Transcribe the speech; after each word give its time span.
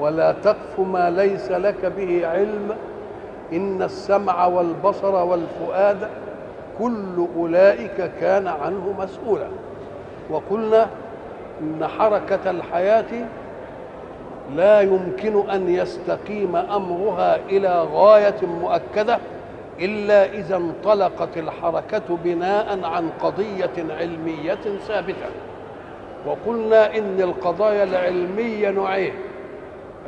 ولا 0.00 0.32
تقف 0.32 0.80
ما 0.80 1.10
ليس 1.10 1.50
لك 1.50 1.92
به 1.96 2.26
علم. 2.26 2.76
إن 3.52 3.82
السمع 3.82 4.46
والبصر 4.46 5.14
والفؤاد 5.14 6.08
كل 6.78 7.26
أولئك 7.36 8.10
كان 8.20 8.46
عنه 8.46 8.94
مسؤولا. 8.98 9.46
وقلنا 10.30 10.86
إن 11.60 11.86
حركة 11.86 12.50
الحياة 12.50 13.26
لا 14.56 14.80
يمكن 14.80 15.50
أن 15.50 15.68
يستقيم 15.68 16.56
أمرها 16.56 17.36
إلى 17.48 17.86
غاية 17.92 18.46
مؤكدة 18.60 19.18
إلا 19.80 20.24
إذا 20.24 20.56
انطلقت 20.56 21.36
الحركة 21.36 22.18
بناء 22.24 22.84
عن 22.84 23.10
قضية 23.22 23.94
علمية 24.00 24.78
ثابتة. 24.88 25.30
وقلنا 26.26 26.98
إن 26.98 27.20
القضايا 27.20 27.84
العلمية 27.84 28.70
نوعين 28.70 29.12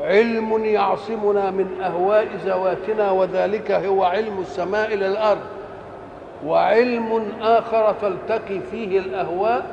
علم 0.00 0.64
يعصمنا 0.64 1.50
من 1.50 1.80
أهواء 1.82 2.28
ذواتنا 2.44 3.10
وذلك 3.10 3.70
هو 3.70 4.04
علم 4.04 4.40
السماء 4.40 4.94
للأرض 4.94 5.40
وعلم 6.46 7.32
آخر 7.40 7.94
تلتقي 8.02 8.60
فيه 8.60 8.98
الأهواء 8.98 9.66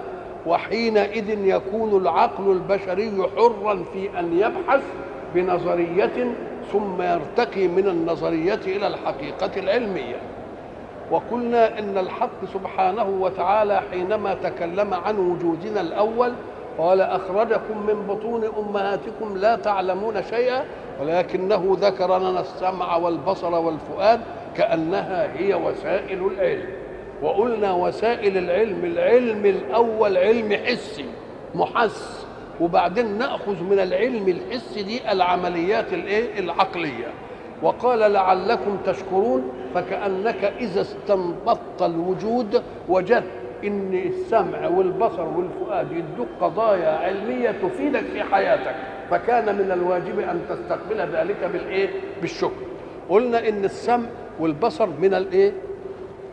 وحينئذ 0.48 1.30
يكون 1.48 2.02
العقل 2.02 2.52
البشري 2.52 3.24
حرا 3.38 3.84
في 3.94 4.20
أن 4.20 4.40
يبحث 4.40 4.82
بنظرية 5.36 6.32
ثم 6.72 7.02
يرتقي 7.02 7.68
من 7.68 7.88
النظرية 7.88 8.60
إلى 8.66 8.88
الحقيقة 8.88 9.52
العلمية. 9.60 10.16
وقلنا 11.12 11.80
إن 11.80 11.98
الحق 11.98 12.46
سبحانه 12.54 13.18
وتعالى 13.20 13.82
حينما 13.92 14.34
تكلم 14.44 14.94
عن 14.94 15.18
وجودنا 15.18 15.82
الأول 15.82 16.34
قال 16.78 17.02
أخرجكم 17.02 17.86
من 17.88 18.08
بطون 18.08 18.44
أمهاتكم 18.60 19.38
لا 19.38 19.56
تعلمون 19.56 20.24
شيئا 20.24 20.66
ولكنه 21.02 21.78
ذكر 21.82 22.18
لنا 22.18 22.40
السمع 22.40 22.96
والبصر 22.96 23.56
والفؤاد 23.56 24.22
كأنها 24.56 25.34
هي 25.38 25.54
وسائل 25.54 26.28
العلم. 26.28 26.70
وقلنا 27.22 27.74
وسائل 27.74 28.38
العلم 28.38 28.86
العلم 28.86 29.46
الأول 29.46 30.18
علم 30.18 30.54
حسي 30.66 31.06
محس. 31.56 32.26
وبعدين 32.62 33.18
نأخذ 33.18 33.64
من 33.64 33.80
العلم 33.80 34.28
الحسي 34.30 34.84
دي 34.84 35.12
العمليات 35.12 35.94
الإيه؟ 35.94 36.40
العقلية. 36.40 37.08
وقال 37.64 38.00
لعلكم 38.14 38.78
تشكرون 38.86 39.44
فكأنك 39.76 40.54
إذا 40.60 40.82
استنبطت 40.82 41.82
الوجود 41.82 42.64
وجدت 42.90 43.45
ان 43.68 43.94
السمع 44.06 44.68
والبصر 44.68 45.28
والفؤاد 45.28 45.92
يدوك 45.92 46.28
قضايا 46.42 46.90
علمية 46.90 47.52
تفيدك 47.52 48.04
في 48.04 48.24
حياتك. 48.24 48.76
فكان 49.10 49.56
من 49.56 49.72
الواجب 49.72 50.20
أن 50.20 50.42
تستقبل 50.50 51.16
ذلك 51.16 51.50
بالإيه؟ 51.54 51.90
بالشكر. 52.22 52.66
قلنا 53.10 53.50
إن 53.50 53.66
السمع 53.66 54.08
والبصر 54.40 54.88
من 54.88 55.14
الإيه؟ 55.14 55.54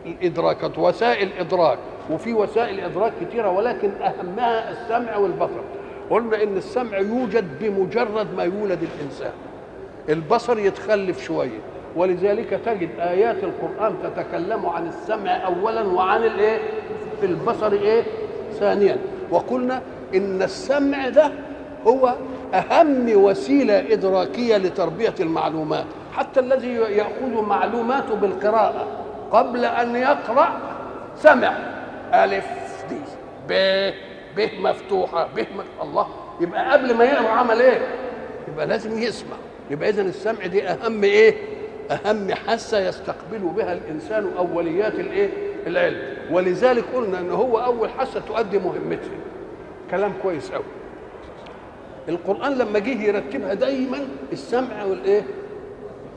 الإدراكات 0.05 0.79
وسائل 0.79 1.29
إدراك. 1.39 1.77
وفي 2.11 2.33
وسائل 2.33 2.79
إدراك 2.79 3.13
كثيره 3.21 3.49
ولكن 3.49 3.91
أهمها 4.01 4.71
السمع 4.71 5.17
والبصر. 5.17 5.61
قلنا 6.09 6.43
إن 6.43 6.57
السمع 6.57 6.97
يوجد 6.97 7.59
بمجرد 7.59 8.27
ما 8.37 8.43
يولد 8.43 8.79
الإنسان. 8.83 9.31
البصر 10.09 10.59
يتخلف 10.59 11.23
شوية. 11.23 11.59
ولذلك 11.95 12.59
تجد 12.65 12.89
آيات 12.99 13.43
القرآن 13.43 13.95
تتكلم 14.03 14.65
عن 14.65 14.87
السمع 14.87 15.45
اولا 15.45 15.81
وعن 15.83 16.23
الإيه؟ 16.23 16.57
في 17.19 17.25
البصر 17.25 17.71
إيه؟ 17.71 18.03
ثانيا. 18.59 18.97
وقلنا 19.31 19.81
إن 20.15 20.41
السمع 20.41 21.09
ده 21.09 21.31
هو 21.87 22.15
أهم 22.53 23.05
وسيلة 23.15 23.93
إدراكية 23.93 24.57
لتربية 24.57 25.13
المعلومات. 25.19 25.85
حتى 26.13 26.39
الذي 26.39 26.73
يأخذ 26.73 27.41
معلوماته 27.41 28.15
بالقراءة 28.15 28.87
قبل 29.31 29.65
أن 29.65 29.95
يقرأ 29.95 30.49
سمع. 31.17 31.53
ألف 32.13 32.45
دي 32.89 32.95
ب 33.49 33.53
ب 34.37 34.49
مفتوحة 34.61 35.27
ب 35.35 35.45
الله 35.83 36.07
يبقى 36.41 36.71
قبل 36.73 36.93
ما 36.97 37.03
يقرأ 37.05 37.29
عمل 37.29 37.61
إيه؟ 37.61 37.79
يبقى 38.47 38.67
لازم 38.67 38.99
يسمع. 38.99 39.35
يبقى 39.71 39.89
اذا 39.89 40.01
السمع 40.01 40.45
دي 40.45 40.67
أهم 40.67 41.03
إيه؟ 41.03 41.35
أهم 41.93 42.33
حاسة 42.33 42.79
يستقبل 42.79 43.39
بها 43.39 43.73
الإنسان 43.73 44.31
أوليات 44.37 44.93
الإيه؟ 44.93 45.29
العلم. 45.67 46.17
ولذلك 46.31 46.83
قلنا 46.95 47.19
إن 47.19 47.31
هو 47.31 47.57
أول 47.57 47.89
حاسة 47.89 48.19
تؤدي 48.19 48.59
مهمتها. 48.59 49.19
كلام 49.91 50.13
كويس 50.23 50.51
قوي 50.51 50.63
القرآن 52.09 52.57
لما 52.57 52.79
جه 52.79 53.01
يرتبها 53.03 53.53
دايما 53.53 53.99
السمع 54.31 54.83
والإيه؟ 54.83 55.23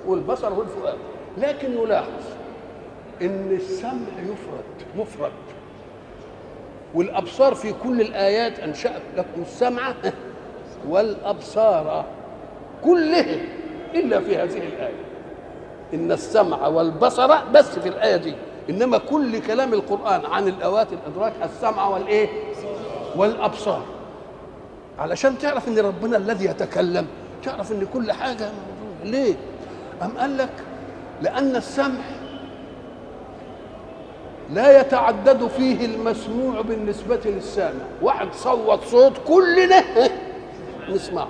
والبصر 0.06 0.52
والفؤاد. 0.52 0.98
لكن 1.38 1.72
يلاحظ 1.72 2.24
إن 3.22 3.48
السمع 3.52 4.12
يفرد 4.22 4.98
مفرد 4.98 5.32
والأبصار 6.94 7.54
في 7.54 7.74
كل 7.84 8.00
الآيات 8.00 8.60
أنشأت 8.60 9.02
لكم 9.16 9.42
السمع 9.42 9.94
والأبصار 10.88 12.04
كلهم 12.84 13.40
إلا 13.94 14.20
في 14.20 14.36
هذه 14.36 14.58
الآية. 14.58 15.06
إن 15.94 16.12
السمع 16.12 16.66
والبصر 16.66 17.36
بس 17.52 17.78
في 17.78 17.88
الآية 17.88 18.16
دي. 18.16 18.34
إنما 18.70 18.98
كل 18.98 19.38
كلام 19.40 19.74
القرآن 19.74 20.24
عن 20.26 20.48
الأوات 20.48 20.88
الأدراك 20.92 21.32
السمع 21.44 21.88
والإيه؟ 21.88 22.28
والأبصار. 23.16 23.82
علشان 24.98 25.38
تعرف 25.38 25.68
إن 25.68 25.78
ربنا 25.78 26.16
الذي 26.16 26.44
يتكلم 26.44 27.06
تعرف 27.42 27.72
إن 27.72 27.86
كل 27.92 28.12
حاجة 28.12 28.50
ليه؟ 29.04 29.34
أم 30.02 30.18
قال 30.18 30.38
لك 30.38 30.52
لأن 31.22 31.56
السمع 31.56 32.00
لا 34.50 34.80
يتعدد 34.80 35.46
فيه 35.46 35.84
المسموع 35.86 36.60
بالنسبة 36.60 37.20
للسامع. 37.24 37.84
واحد 38.02 38.28
صوت 38.34 38.84
صوت 38.84 39.12
كلنا. 39.28 39.84
نسمعه. 40.94 41.28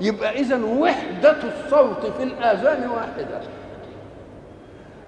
يبقى 0.00 0.40
إذا 0.40 0.64
وحدة 0.64 1.36
الصوت 1.42 2.06
في 2.16 2.22
الآذان 2.22 2.90
واحدة. 2.90 3.40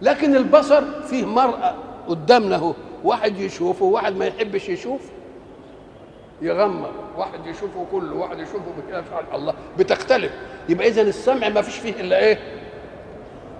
لكن 0.02 0.36
البصر 0.36 1.02
فيه 1.02 1.24
مرأة 1.26 1.74
قدامنا 2.08 2.56
أهو 2.56 2.74
واحد 3.04 3.38
يشوفه 3.38 3.84
وواحد 3.84 4.16
ما 4.16 4.26
يحبش 4.26 4.68
يشوف. 4.68 5.00
يغمض 6.42 6.90
واحد 7.16 7.46
يشوفه 7.46 7.86
كله 7.92 8.16
واحد 8.16 8.38
يشوفه 8.38 8.64
بكده 8.86 9.04
الله 9.34 9.54
بتختلف. 9.78 10.32
يبقى 10.68 10.88
اذا 10.88 11.02
السمع 11.02 11.48
ما 11.48 11.62
فيش 11.62 11.76
فيه 11.78 12.00
إلا 12.00 12.18
إيه؟ 12.18 12.38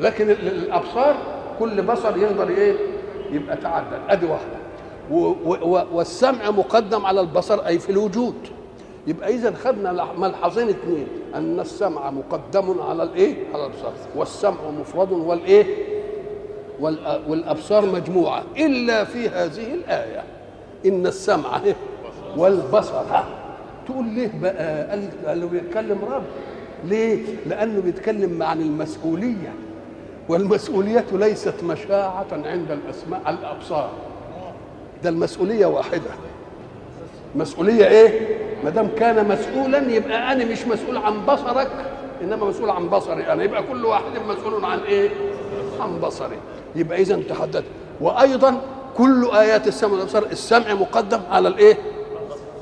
لكن 0.01 0.31
الأبصار 0.31 1.17
كل 1.59 1.83
بصر 1.83 2.17
يقدر 2.17 2.49
إيه؟ 2.49 2.75
يبقى 3.31 3.57
تعدد 3.57 4.01
أدي 4.09 4.27
واحدة. 4.27 4.59
والسمع 5.93 6.51
مقدم 6.51 7.07
على 7.07 7.21
البصر 7.21 7.67
أي 7.67 7.79
في 7.79 7.91
الوجود. 7.93 8.35
يبقى 9.09 9.29
اذا 9.35 9.55
خدنا 9.55 10.07
ملحظين 10.19 10.69
اثنين 10.69 11.07
أن 11.35 11.61
السمع 11.61 12.11
مقدم 12.11 12.81
على 12.81 13.03
الإيه؟ 13.03 13.35
على 13.55 13.67
الأبصار. 13.67 13.93
والسمع 14.17 14.71
مفرد 14.81 15.13
والإيه؟ 15.13 15.67
والأبصار 17.29 17.87
مجموعة. 17.87 18.43
إلا 18.57 19.05
في 19.05 19.29
هذه 19.29 19.75
الآية. 19.75 20.23
إن 20.87 21.07
السمع 21.07 21.61
والبصر. 22.37 23.03
تقول 23.87 24.07
ليه 24.07 24.31
بقى؟ 24.43 24.91
قال 25.27 25.41
له 25.41 25.47
بيتكلم 25.47 25.99
رب. 26.11 26.23
ليه؟ 26.85 27.23
لأنه 27.47 27.81
بيتكلم 27.81 28.43
عن 28.43 28.61
المسؤولية. 28.61 29.53
والمسؤولية 30.29 31.05
ليست 31.13 31.55
مشاعة 31.65 32.27
عند 32.33 32.71
الأسماء 32.71 33.21
الأبصار. 33.29 33.91
ده 35.05 35.11
المسؤولية 35.11 35.67
واحدة. 35.67 36.11
مسؤولية 37.35 37.89
إيه؟ 37.89 38.38
ما 38.65 38.71
دام 38.71 38.89
كان 38.99 39.29
مسؤولا 39.29 39.93
يبقى 39.93 40.33
أنا 40.33 40.45
مش 40.45 40.67
مسؤول 40.67 40.97
عن 40.97 41.27
بصرك 41.27 41.69
إنما 42.23 42.47
مسؤول 42.47 42.71
عن 42.71 42.89
بصري 42.89 43.33
أنا. 43.33 43.43
يبقى 43.43 43.63
كل 43.63 43.85
واحد 43.85 44.05
مسؤول 44.29 44.65
عن 44.65 44.79
إيه؟ 44.79 45.11
عن 45.81 46.01
بصري. 46.01 46.39
يبقى 46.77 47.01
اذا 47.01 47.21
تحدد. 47.29 47.65
وأيضا 48.01 48.61
كل 48.97 49.31
آيات 49.35 49.67
السمع 49.67 49.93
والأبصار 49.93 50.27
السمع 50.33 50.75
مقدم 50.75 51.21
على 51.31 51.49
الإيه؟ 51.49 51.77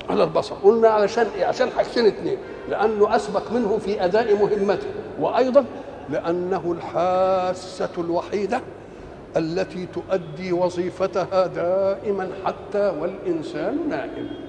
على 0.09 0.23
البصر. 0.23 0.55
قلنا 0.63 0.87
علشان 0.87 1.25
إيه؟ 1.37 1.45
عشان 1.45 1.69
حاجتين 1.77 2.05
اثنين 2.05 2.37
لأنه 2.69 3.15
أسبق 3.15 3.51
منه 3.51 3.77
في 3.77 4.05
أداء 4.05 4.35
مهمته. 4.35 4.87
وأيضا 5.19 5.65
لأنه 6.09 6.75
الحاسة 6.77 7.89
الوحيدة 7.97 8.61
التي 9.37 9.87
تؤدي 9.93 10.53
وظيفتها 10.53 11.47
دائما 11.47 12.29
حتى 12.45 12.93
والإنسان 13.01 13.89
نائم. 13.89 14.46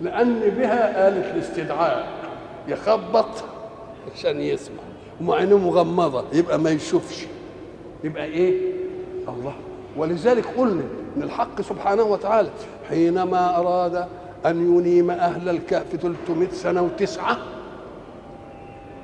لأن 0.00 0.40
بها 0.40 1.08
آلة 1.08 1.30
الاستدعاء. 1.34 2.06
يخبط 2.68 3.26
عشان 4.14 4.40
يسمع. 4.40 4.82
ومع 5.20 5.34
عينه 5.34 5.58
مغمضة 5.58 6.24
يبقى 6.32 6.58
ما 6.58 6.70
يشوفش. 6.70 7.26
يبقى 8.04 8.24
إيه؟ 8.24 8.72
الله. 9.28 9.52
ولذلك 9.96 10.44
قلنا 10.58 10.82
إن 11.16 11.22
الحق 11.22 11.60
سبحانه 11.60 12.02
وتعالى 12.02 12.48
حينما 12.88 13.56
أراد 13.58 14.06
أن 14.46 14.76
ينيم 14.76 15.10
أهل 15.10 15.48
الكهف 15.48 15.96
300 15.96 16.48
سنة 16.50 16.82
وتسعة 16.82 17.36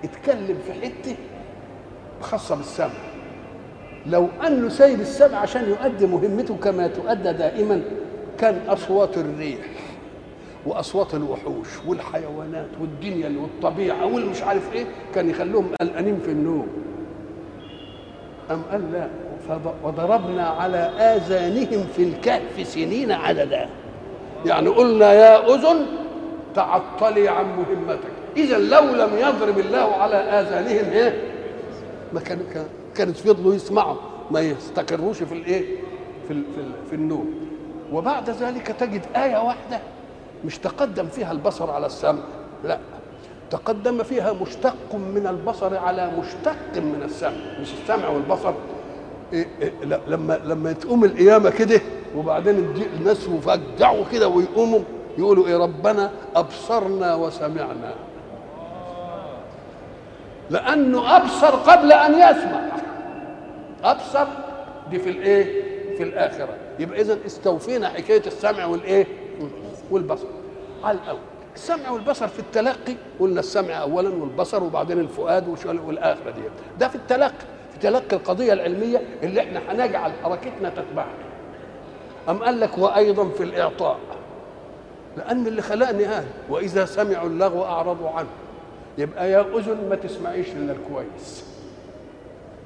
اتكلم 0.05 0.59
في 0.67 0.73
حتة 0.73 1.17
خاصة 2.21 2.55
بالسمع. 2.55 2.89
لو 4.07 4.29
أنه 4.47 4.69
سايب 4.69 5.01
السمع 5.01 5.39
عشان 5.39 5.69
يؤدي 5.69 6.07
مهمته 6.07 6.57
كما 6.57 6.87
تؤدى 6.87 7.33
دائما 7.33 7.83
كان 8.39 8.61
أصوات 8.69 9.19
الريح. 9.19 9.59
وأصوات 10.67 11.15
الوحوش 11.15 11.69
والحيوانات 11.87 12.69
والدنيا 12.81 13.33
والطبيعة 13.41 14.07
والمش 14.07 14.43
عارف 14.43 14.73
إيه 14.73 14.87
كان 15.15 15.31
يخلوهم 15.31 15.69
قلقانين 15.81 16.21
في 16.21 16.31
النوم. 16.31 16.69
أم 18.51 18.63
قال 18.73 18.93
لا 18.93 19.09
وضربنا 19.85 20.47
على 20.49 20.79
آذانهم 20.99 21.87
في 21.97 22.03
الكهف 22.03 22.67
سنين 22.67 23.13
عددا. 23.13 23.69
يعني 24.47 24.69
قلنا 24.69 25.13
يا 25.13 25.55
أذن 25.55 25.87
تعطلي 26.55 27.29
عن 27.29 27.45
مهمتك. 27.45 28.11
إذا 28.37 28.59
لو 28.59 28.95
لم 28.95 29.11
يضرب 29.19 29.59
الله 29.59 29.93
على 29.93 30.17
آذانهم 30.17 30.93
إيه؟ 30.93 31.23
ما 32.13 32.21
كان 32.21 32.39
كانت 32.95 33.17
فضلوا 33.17 33.55
يسمعوا 33.55 33.97
ما 34.31 34.41
يستقروش 34.41 35.23
في 35.23 35.35
الإيه؟ 35.35 35.65
في 36.29 36.35
في, 36.35 36.61
ال 36.61 36.71
في 36.91 36.97
النوم. 36.97 37.35
وبعد 37.93 38.31
ذلك 38.31 38.67
تجد 38.67 39.03
آية 39.17 39.43
واحدة 39.45 39.81
مش 40.45 40.59
تقدم 40.59 41.07
فيها 41.07 41.33
البصر 41.33 41.71
على 41.71 41.87
السمع 41.87 42.23
لا. 42.65 42.79
تقدم 43.51 44.03
فيها 44.03 44.33
مشتق 44.33 44.95
من 44.95 45.27
البصر 45.31 45.77
على 45.77 46.11
مشتق 46.19 46.57
من 46.83 47.03
السمع 47.05 47.61
مش 47.61 47.73
السمع 47.83 48.09
والبصر. 48.09 48.53
إيه 49.33 49.47
إيه 49.63 49.73
لما 50.07 50.41
لما 50.45 50.73
تقوم 50.73 51.05
القيامة 51.05 51.51
كده 51.51 51.81
وبعدين 52.17 52.75
الناس 52.99 53.29
يفجعوا 53.29 54.05
كده 54.13 54.29
ويقوموا 54.29 54.81
يقولوا 55.19 55.47
إيه 55.47 55.57
ربنا 55.57 56.11
أبصرنا 56.37 57.15
وسمعنا. 57.15 57.95
لأنه 60.51 61.17
أبصر 61.17 61.47
قبل 61.57 61.93
أن 61.93 62.13
يسمع. 62.15 62.61
أبصر 63.85 64.27
دي 64.91 64.99
في 64.99 65.11
الإيه؟ 65.11 65.63
في 65.97 66.03
الآخرة. 66.03 66.49
يبقى 66.79 67.01
اذا 67.01 67.19
استوفينا 67.27 67.89
حكاية 67.89 68.23
السمع 68.27 68.65
والإيه؟ 68.67 69.07
والبصر. 69.91 70.27
على 70.85 70.99
الأول 70.99 71.19
السمع 71.55 71.91
والبصر 71.91 72.29
في 72.29 72.39
التلقي 72.39 72.95
قلنا 73.21 73.41
السمع 73.41 73.83
اولا 73.83 74.09
والبصر 74.09 74.65
وبعدين 74.65 75.01
الفؤاد 75.01 75.49
والآخرة 75.87 76.31
دي. 76.31 76.41
ده 76.79 76.89
في 76.89 76.95
التلقي. 76.95 77.47
في 77.73 77.79
تلقي 77.83 78.17
القضية 78.17 78.53
العلمية 78.53 79.03
اللي 79.23 79.41
إحنا 79.41 79.61
هنجعل 79.69 80.13
حركتنا 80.25 80.71
تتبعها 80.71 81.15
أم 82.29 82.39
قال 82.39 82.61
لك 82.61 82.79
وأيضا 82.79 83.29
في 83.29 83.43
الإعطاء. 83.43 83.99
لأن 85.17 85.47
اللي 85.47 85.63
خلقني 85.63 86.05
هذا 86.05 86.29
وإذا 86.51 86.85
سمعوا 86.85 87.29
اللغو 87.29 87.65
أعرضوا 87.65 88.11
عنه. 88.11 88.29
يبقى 88.99 89.31
يا 89.31 89.41
أذن 89.41 89.89
ما 89.91 89.97
تسمعيش 89.97 90.47
إلا 90.49 90.73
الكويس. 90.73 91.45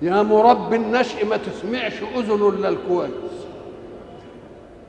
يا 0.03 0.23
مربي 0.23 0.77
النشء 0.77 1.27
ما 1.27 1.37
تسمعش 1.37 2.03
أذن 2.17 2.49
إلا 2.49 2.69
الكويس. 2.69 3.40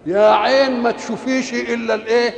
يا 0.05 0.29
عين 0.29 0.71
ما 0.71 0.91
تشوفيش 0.91 1.53
إلا 1.53 1.95
الإيه؟ 1.95 2.33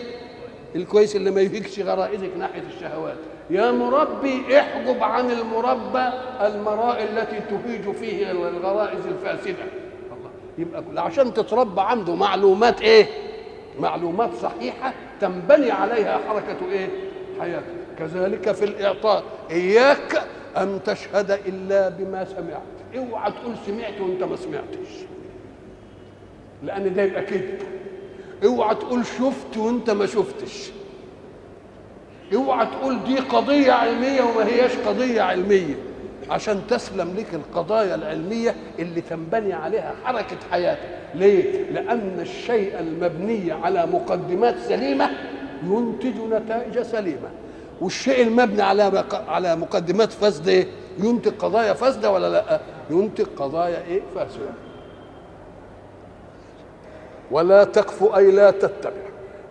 الكويس 0.76 1.16
اللي 1.16 1.32
ما 1.32 1.42
يهيكش 1.42 1.80
غرائزك 1.80 2.30
ناحية 2.40 2.64
الشهوات. 2.76 3.18
يا 3.50 3.72
مربي 3.72 4.60
احجب 4.60 5.04
عن 5.04 5.32
المربى 5.32 6.10
المراء 6.42 7.04
التي 7.04 7.40
تهيج 7.50 7.96
فيه 7.96 8.32
الغرائز 8.32 9.06
الفاسدة. 9.08 9.64
الله 10.12 10.30
يبقى 10.58 11.06
عشان 11.06 11.34
تتربى 11.34 11.82
عنده 11.82 12.16
معلومات 12.16 12.82
إيه؟ 12.82 13.08
معلومات 13.80 14.30
صحيحة 14.34 14.94
تنبني 15.22 15.72
عليها 15.72 16.20
حركة 16.30 16.72
إيه؟ 16.72 16.88
حياته. 17.40 17.74
كذلك 18.00 18.52
في 18.52 18.66
الإعطاء. 18.66 19.24
إياك 19.52 20.24
أن 20.58 20.80
تشهد 20.86 21.32
إلا 21.32 21.90
بما 21.90 22.26
سمعت. 22.26 22.62
اوعى 22.98 23.32
تقول 23.32 23.56
سمعت 23.66 24.02
وأنت 24.02 24.24
ما 24.24 24.36
سمعتش. 24.36 24.90
لأن 26.64 26.94
ده 26.94 27.02
يبقى 27.02 27.22
كذب 27.22 27.60
اوعى 28.46 28.76
تقول 28.76 29.06
شفت 29.06 29.58
وانت 29.58 29.90
ما 29.90 30.06
شفتش 30.06 30.72
اوعى 32.36 32.66
تقول 32.66 33.04
دي 33.04 33.18
قضية 33.18 33.72
علمية 33.72 34.22
وما 34.22 34.46
هياش 34.48 34.72
قضية 34.76 35.22
علمية 35.22 35.76
عشان 36.30 36.62
تسلم 36.70 37.16
لك 37.18 37.34
القضايا 37.34 37.96
العلمية 37.96 38.56
اللي 38.80 39.02
تنبني 39.02 39.54
عليها 39.54 39.94
حركة 40.04 40.38
حياتك 40.52 40.80
ليه؟ 41.16 41.70
لأن 41.72 42.18
الشيء 42.20 42.80
المبني 42.80 43.52
على 43.52 43.86
مقدمات 43.86 44.56
سليمة 44.60 45.10
ينتج 45.64 46.16
نتائج 46.32 46.82
سليمة 46.82 47.30
والشيء 47.82 48.28
المبني 48.28 48.62
على 48.62 49.04
على 49.28 49.56
مقدمات 49.56 50.12
فاسدة 50.12 50.66
ينتج 51.00 51.32
قضايا 51.40 51.74
فاسدة 51.74 52.12
ولا 52.12 52.30
لأ؟ 52.30 52.60
ينتج 52.90 53.26
قضايا 53.38 53.84
إيه؟ 53.88 54.02
فاسدة 54.16 54.50
ولا 57.34 57.64
تقف 57.64 58.16
أي 58.16 58.32
لا 58.32 58.52
تتبع. 58.52 59.04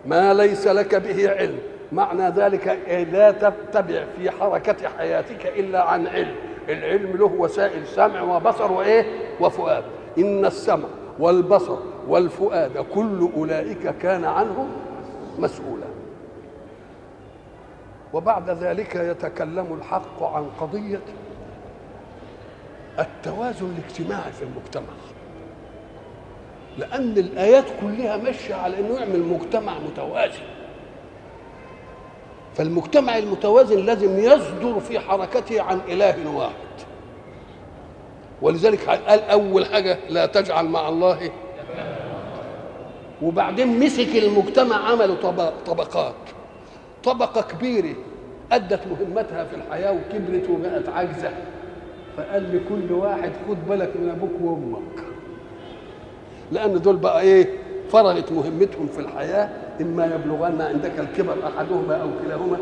ما 0.05 0.33
ليس 0.33 0.67
لك 0.67 0.95
به 0.95 1.31
علم. 1.31 1.59
معنى 1.91 2.29
ذلك 2.29 2.67
لا 3.11 3.31
تتبع 3.31 4.05
في 4.17 4.31
حركة 4.31 4.89
حياتك 4.97 5.45
إلا 5.45 5.83
عن 5.83 6.07
علم. 6.07 6.35
العلم 6.69 7.17
له 7.17 7.25
وسائل 7.25 7.87
سمع 7.87 8.21
وبصر 8.21 8.71
وإيه؟ 8.71 9.05
وفؤاد. 9.39 9.83
إن 10.17 10.45
السمع 10.45 10.87
والبصر 11.19 11.77
والفؤاد 12.07 12.85
كل 12.95 13.29
أولئك 13.35 13.97
كان 13.97 14.25
عنه 14.25 14.67
مسؤولا. 15.39 15.87
وبعد 18.13 18.49
ذلك 18.49 18.95
يتكلم 18.95 19.77
الحق 19.79 20.23
عن 20.23 20.45
قضية 20.61 21.01
التوازن 22.99 23.71
الاجتماعي 23.77 24.31
في 24.31 24.43
المجتمع. 24.43 24.93
لأن 26.77 27.17
الآيات 27.17 27.65
كلها 27.81 28.17
ماشية 28.17 28.55
على 28.55 28.79
إنه 28.79 28.99
يعمل 28.99 29.19
مجتمع 29.19 29.73
متوازن. 29.79 30.43
فالمجتمع 32.55 33.17
المتوازن 33.17 33.85
لازم 33.85 34.19
يصدر 34.19 34.79
في 34.79 34.99
حركته 34.99 35.61
عن 35.61 35.79
إله 35.87 36.35
واحد. 36.35 36.53
ولذلك 38.41 38.89
قال 38.89 39.21
أول 39.21 39.65
حاجة 39.65 39.97
لا 40.09 40.25
تجعل 40.25 40.65
مع 40.65 40.89
الله. 40.89 41.31
وبعدين 43.21 43.79
مسك 43.79 44.15
المجتمع 44.15 44.75
عملوا 44.75 45.15
طبقات. 45.65 46.15
طبقة 47.03 47.41
كبيرة 47.41 47.95
أدت 48.51 48.81
مهمتها 48.87 49.43
في 49.43 49.55
الحياة 49.55 49.91
وكبرت 49.91 50.49
وبقت 50.49 50.89
عاجزة. 50.89 51.31
فقال 52.17 52.55
لكل 52.55 52.93
واحد 52.93 53.31
خد 53.49 53.67
بالك 53.67 53.91
من 53.95 54.09
أبوك 54.09 54.41
وأمك. 54.41 55.12
لأن 56.53 56.81
دول 56.81 56.95
بقى 56.95 57.21
إيه؟ 57.21 57.49
فرغت 57.91 58.31
مهمتهم 58.31 58.87
في 58.87 58.99
الحياة 58.99 59.49
إما 59.81 60.05
يبلغن 60.05 60.61
عندك 60.61 60.99
الكبر 60.99 61.35
أحدهما 61.47 61.95
أو 62.01 62.09
كلاهما 62.25 62.57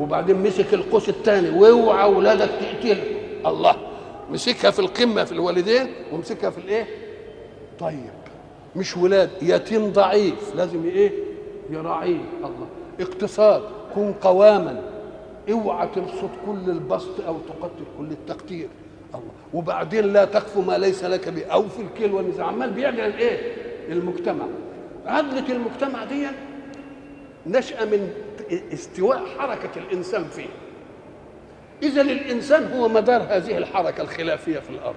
وبعدين 0.00 0.36
مسك 0.42 0.74
القوس 0.74 1.08
الثاني 1.08 1.50
وأوعى 1.60 2.04
أولادك 2.04 2.50
تقتله. 2.60 3.02
الله 3.46 3.76
مسكها 4.30 4.70
في 4.70 4.78
القمة 4.78 5.24
في 5.24 5.32
الوالدين 5.32 5.86
ومسكها 6.12 6.50
في 6.50 6.58
الإيه؟ 6.58 6.86
طيب 7.78 8.10
مش 8.76 8.96
ولاد 8.96 9.30
يتيم 9.42 9.92
ضعيف 9.92 10.54
لازم 10.56 10.84
إيه؟ 10.84 11.10
يراعيه. 11.70 12.24
الله 12.44 12.66
اقتصاد 13.00 13.62
كن 13.94 14.12
قواما. 14.12 14.82
اوعى 15.52 15.88
تبسط 15.94 16.30
كل 16.46 16.70
البسط 16.70 17.20
أو 17.26 17.36
تقتل 17.48 17.84
كل 17.98 18.10
التقتير. 18.10 18.68
الله. 19.14 19.30
وبعدين 19.54 20.12
لا 20.12 20.24
تخف 20.24 20.58
ما 20.58 20.78
ليس 20.78 21.04
لك 21.04 21.28
به. 21.28 21.46
أو 21.46 21.68
في 21.68 21.82
الكيل 21.82 22.12
والنزاع 22.12 22.46
عمال 22.46 22.70
بيعدل 22.70 23.00
الايه 23.00 23.54
المجتمع. 23.88 24.44
عدلة 25.06 25.52
المجتمع 25.52 26.04
دي 26.04 26.26
نشأة 27.46 27.84
من 27.84 28.10
استواء 28.72 29.22
حركة 29.38 29.70
الإنسان 29.76 30.24
فيه. 30.24 30.48
إذا 31.82 32.00
الإنسان 32.00 32.72
هو 32.72 32.88
مدار 32.88 33.22
هذه 33.22 33.58
الحركة 33.58 34.00
الخلافية 34.00 34.58
في 34.58 34.70
الأرض. 34.70 34.94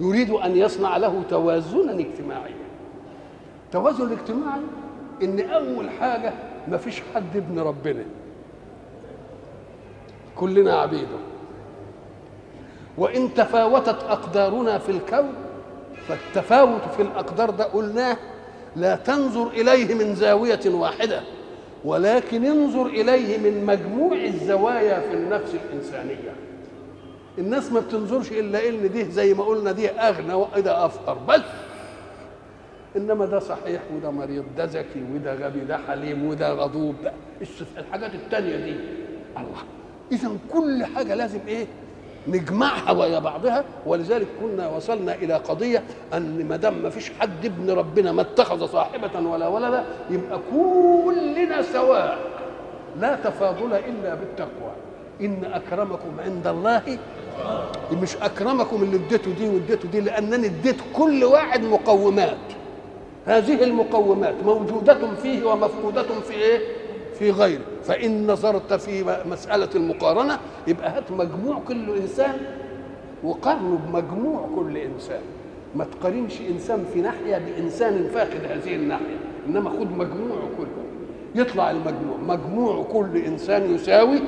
يريد 0.00 0.30
أن 0.30 0.56
يصنع 0.56 0.96
له 0.96 1.22
توازنا 1.30 1.92
اجتماعيا. 1.92 2.54
التوازن 3.66 4.06
الاجتماعي 4.06 4.60
إن 5.22 5.40
أول 5.40 5.90
حاجة 5.90 6.32
ما 6.68 6.76
فيش 6.76 7.02
حد 7.14 7.36
ابن 7.36 7.58
ربنا. 7.58 8.04
كلنا 10.36 10.74
عبيده. 10.74 11.29
وإن 13.00 13.34
تفاوتت 13.34 14.02
أقدارنا 14.08 14.78
في 14.78 14.92
الكون 14.92 15.32
فالتفاوت 16.08 16.80
في 16.96 17.02
الأقدار 17.02 17.50
ده 17.50 17.64
قلناه 17.64 18.16
لا 18.76 18.96
تنظر 18.96 19.46
إليه 19.48 19.94
من 19.94 20.14
زاوية 20.14 20.60
واحدة 20.66 21.20
ولكن 21.84 22.44
انظر 22.44 22.86
إليه 22.86 23.38
من 23.38 23.66
مجموع 23.66 24.12
الزوايا 24.16 25.00
في 25.00 25.14
النفس 25.14 25.54
الإنسانية. 25.54 26.32
الناس 27.38 27.72
ما 27.72 27.80
بتنظرش 27.80 28.32
إلا 28.32 28.68
إن 28.68 28.92
دي 28.92 29.04
زي 29.04 29.34
ما 29.34 29.44
قلنا 29.44 29.72
دي 29.72 29.88
أغنى 29.90 30.34
وده 30.34 30.86
أفقر 30.86 31.18
بس! 31.28 31.40
إنما 32.96 33.26
ده 33.26 33.38
صحيح 33.38 33.80
وده 33.96 34.10
مريض 34.10 34.44
ده 34.56 34.64
ذكي 34.64 35.04
وده 35.14 35.34
غبي 35.34 35.60
ده 35.60 35.78
حليم 35.88 36.26
وده 36.26 36.52
غضوب 36.52 36.94
الحاجات 37.78 38.14
التانية 38.14 38.56
دي. 38.56 38.74
الله! 39.36 39.62
اذا 40.12 40.30
كل 40.52 40.84
حاجة 40.84 41.14
لازم 41.14 41.40
إيه؟ 41.48 41.66
نجمعها 42.28 42.92
ويا 42.92 43.18
بعضها 43.18 43.64
ولذلك 43.86 44.26
كنا 44.40 44.68
وصلنا 44.68 45.14
إلى 45.14 45.34
قضية 45.34 45.82
أن 46.14 46.46
ما 46.48 46.56
دام 46.56 46.82
ما 46.82 46.90
فيش 46.90 47.10
حد 47.20 47.44
ابن 47.44 47.70
ربنا 47.70 48.12
ما 48.12 48.22
اتخذ 48.22 48.66
صاحبة 48.66 49.28
ولا 49.28 49.48
ولدا 49.48 49.84
يبقى 50.10 50.40
كلنا 50.52 51.62
سواء 51.62 52.18
لا 53.00 53.16
تفاضل 53.24 53.72
إلا 53.74 54.14
بالتقوى. 54.14 54.72
إن 55.20 55.44
أكرمكم 55.44 56.20
عند 56.24 56.46
الله 56.46 56.98
مش 58.02 58.16
أكرمكم 58.16 58.82
اللي 58.82 58.96
اديته 58.96 59.30
دي 59.34 59.48
واديته 59.48 59.88
دي 59.88 60.00
لانني 60.00 60.46
اديت 60.46 60.76
كل 60.96 61.24
واحد 61.24 61.62
مقومات. 61.64 62.36
هذه 63.26 63.64
المقومات 63.64 64.34
موجودة 64.44 64.98
فيه 65.22 65.44
ومفقودة 65.44 66.02
في 66.02 66.34
إيه؟ 66.34 66.58
في 67.20 67.30
غيره. 67.30 67.62
فإن 67.84 68.26
نظرت 68.26 68.72
في 68.72 69.20
مسألة 69.30 69.68
المقارنة 69.74 70.38
يبقى 70.66 70.90
هات 70.96 71.10
مجموع 71.10 71.58
كل 71.68 71.96
إنسان 71.96 72.36
وقارنه 73.24 73.78
بمجموع 73.86 74.48
كل 74.56 74.76
إنسان. 74.76 75.20
ما 75.74 75.84
تقارنش 75.84 76.40
إنسان 76.40 76.84
في 76.94 77.00
ناحية 77.00 77.38
بإنسان 77.38 78.08
فاقد 78.14 78.44
هذه 78.50 78.74
الناحية 78.74 79.16
إنما 79.48 79.70
خد 79.70 79.90
مجموع 79.92 80.38
كله. 80.58 80.84
يطلع 81.34 81.70
المجموع. 81.70 82.16
مجموع 82.26 82.84
كل 82.92 83.16
إنسان 83.16 83.74
يساوي 83.74 84.20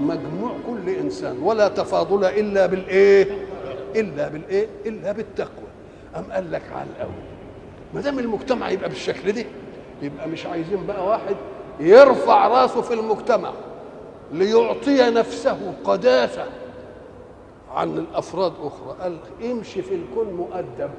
مجموع 0.00 0.52
كل 0.66 0.90
إنسان. 0.90 1.38
ولا 1.42 1.68
تفاضل 1.68 2.24
إلا 2.24 2.66
بالإيه؟ 2.66 3.26
إلا 3.96 4.28
بالإيه؟ 4.28 4.66
إلا 4.86 5.12
بالتقوى. 5.12 5.68
أم 6.16 6.24
قال 6.32 6.52
لك 6.52 6.62
على 6.72 6.86
الأول 6.96 7.12
ما 7.94 8.00
دام 8.00 8.18
المجتمع 8.18 8.70
يبقى 8.70 8.88
بالشكل 8.88 9.32
ده 9.32 9.44
يبقى 10.02 10.28
مش 10.28 10.46
عايزين 10.46 10.86
بقى 10.86 11.06
واحد 11.06 11.36
يرفع 11.80 12.48
راسه 12.48 12.80
في 12.80 12.94
المجتمع 12.94 13.52
ليعطي 14.32 15.10
نفسه 15.10 15.74
قداسة 15.84 16.46
عن 17.74 17.98
الأفراد 17.98 18.52
أخرى. 18.62 18.96
قال 19.00 19.18
امشي 19.44 19.82
في 19.82 19.94
الكون 19.94 20.32
مؤدب. 20.34 20.90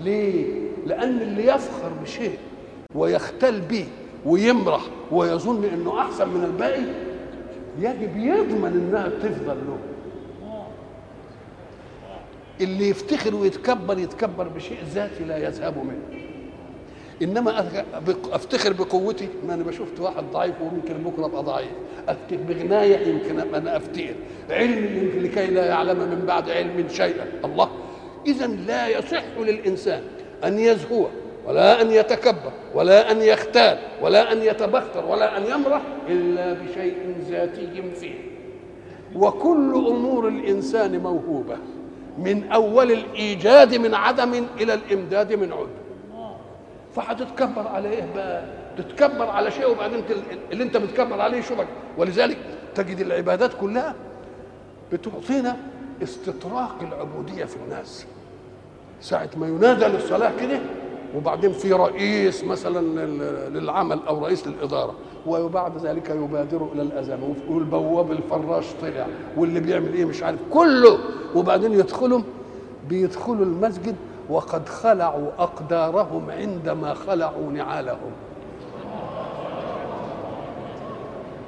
ليه؟ 0.00 0.68
لأن 0.86 1.20
اللي 1.20 1.46
يفخر 1.46 1.90
بشيء 2.02 2.38
ويختل 2.94 3.60
به 3.60 3.86
ويمرح 4.26 4.82
ويظن 5.12 5.64
إنه 5.64 6.00
أحسن 6.00 6.28
من 6.28 6.44
الباقي 6.44 6.84
يجب 7.78 8.16
يضمن 8.16 8.72
إنها 8.72 9.08
تفضل 9.08 9.56
له. 9.56 9.78
اللي 12.60 12.88
يفتخر 12.88 13.34
ويتكبر 13.34 13.98
يتكبر 13.98 14.48
بشيء 14.48 14.78
ذاتي 14.94 15.24
لا 15.24 15.36
يذهب 15.36 15.78
منه. 15.78 16.23
إنما 17.22 17.68
أفتخر 18.32 18.72
بقوتي 18.72 19.28
ما 19.46 19.54
أنا 19.54 19.62
بشوفت 19.64 20.00
واحد 20.00 20.24
ضعيف 20.32 20.54
ويمكن 20.60 20.94
بكرة 21.10 21.26
أبقى 21.26 21.42
ضعيف. 21.42 21.70
افتخر 22.08 22.36
بغناية 22.48 23.06
يمكن 23.06 23.40
أنا 23.54 23.76
افتقر 23.76 24.14
علم 24.50 25.10
لكي 25.22 25.46
لا 25.46 25.66
يعلم 25.66 25.98
من 25.98 26.24
بعد 26.26 26.50
علم 26.50 26.88
شيئا. 26.88 27.26
الله. 27.44 27.70
اذا 28.26 28.46
لا 28.46 28.88
يصح 28.88 29.22
للإنسان 29.38 30.02
أن 30.44 30.58
يزهو 30.58 31.06
ولا 31.46 31.82
أن 31.82 31.90
يتكبر 31.90 32.52
ولا 32.74 33.10
أن 33.10 33.22
يختال 33.22 33.78
ولا 34.02 34.32
أن 34.32 34.42
يتبختر 34.42 35.04
ولا 35.06 35.36
أن 35.36 35.42
يمرح 35.46 35.82
إلا 36.08 36.52
بشيء 36.52 37.14
ذاتي 37.30 37.82
فيه. 38.00 38.14
وكل 39.16 39.72
أمور 39.74 40.28
الإنسان 40.28 40.98
موهوبة 40.98 41.56
من 42.18 42.50
أول 42.52 42.92
الإيجاد 42.92 43.74
من 43.74 43.94
عدم 43.94 44.44
إلى 44.60 44.74
الإمداد 44.74 45.32
من 45.32 45.52
عدم. 45.52 45.83
فهتتكبر 46.94 47.68
على 47.68 47.88
إيه 47.88 48.08
بقى 48.14 48.44
تتكبر 48.78 49.30
على 49.30 49.50
شيء 49.50 49.70
وبعدين 49.70 50.04
اللي 50.52 50.64
انت 50.64 50.76
بتكبر 50.76 51.20
عليه 51.20 51.40
شبك 51.40 51.66
ولذلك 51.98 52.38
تجد 52.74 53.00
العبادات 53.00 53.50
كلها 53.60 53.94
بتعطينا 54.92 55.56
استطراق 56.02 56.74
العبودية 56.82 57.44
في 57.44 57.56
الناس. 57.56 58.06
ساعة 59.00 59.30
ما 59.36 59.46
ينادى 59.48 59.84
للصلاة 59.84 60.32
كده 60.40 60.60
وبعدين 61.16 61.52
في 61.52 61.72
رئيس 61.72 62.44
مثلا 62.44 63.06
للعمل 63.48 64.00
أو 64.08 64.24
رئيس 64.24 64.46
للإدارة. 64.46 64.94
وبعد 65.26 65.86
ذلك 65.86 66.10
يبادر 66.10 66.68
إلى 66.72 66.82
الأذان. 66.82 67.34
والبواب 67.48 68.12
الفراش 68.12 68.64
طلع. 68.82 69.06
واللي 69.36 69.60
بيعمل 69.60 69.94
إيه 69.94 70.04
مش 70.04 70.22
عارف. 70.22 70.38
كله. 70.50 70.98
وبعدين 71.34 71.72
يدخلوا 71.72 72.20
بيدخلوا 72.88 73.44
المسجد 73.44 73.96
وقد 74.28 74.68
خلعوا 74.68 75.30
أقدارهم 75.38 76.30
عندما 76.30 76.94
خلعوا 76.94 77.52
نعالهم. 77.52 78.12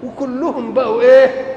وكلهم 0.04 0.75
بقوا 0.75 1.02
إيه؟ 1.02 1.56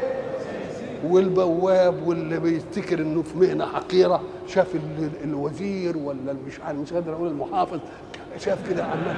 والبواب 1.07 2.07
واللي 2.07 2.39
بيفتكر 2.39 2.99
إنه 2.99 3.21
في 3.21 3.37
مهنة 3.37 3.65
حقيرة 3.65 4.21
شاف 4.47 4.75
الوزير 5.23 5.97
ولا 5.97 6.33
مش 6.47 6.59
مش 6.59 6.93
قادر 6.93 7.13
أقول 7.13 7.27
المحافظ 7.27 7.79
شاف 8.37 8.69
كده 8.69 8.83
عمال 8.83 9.15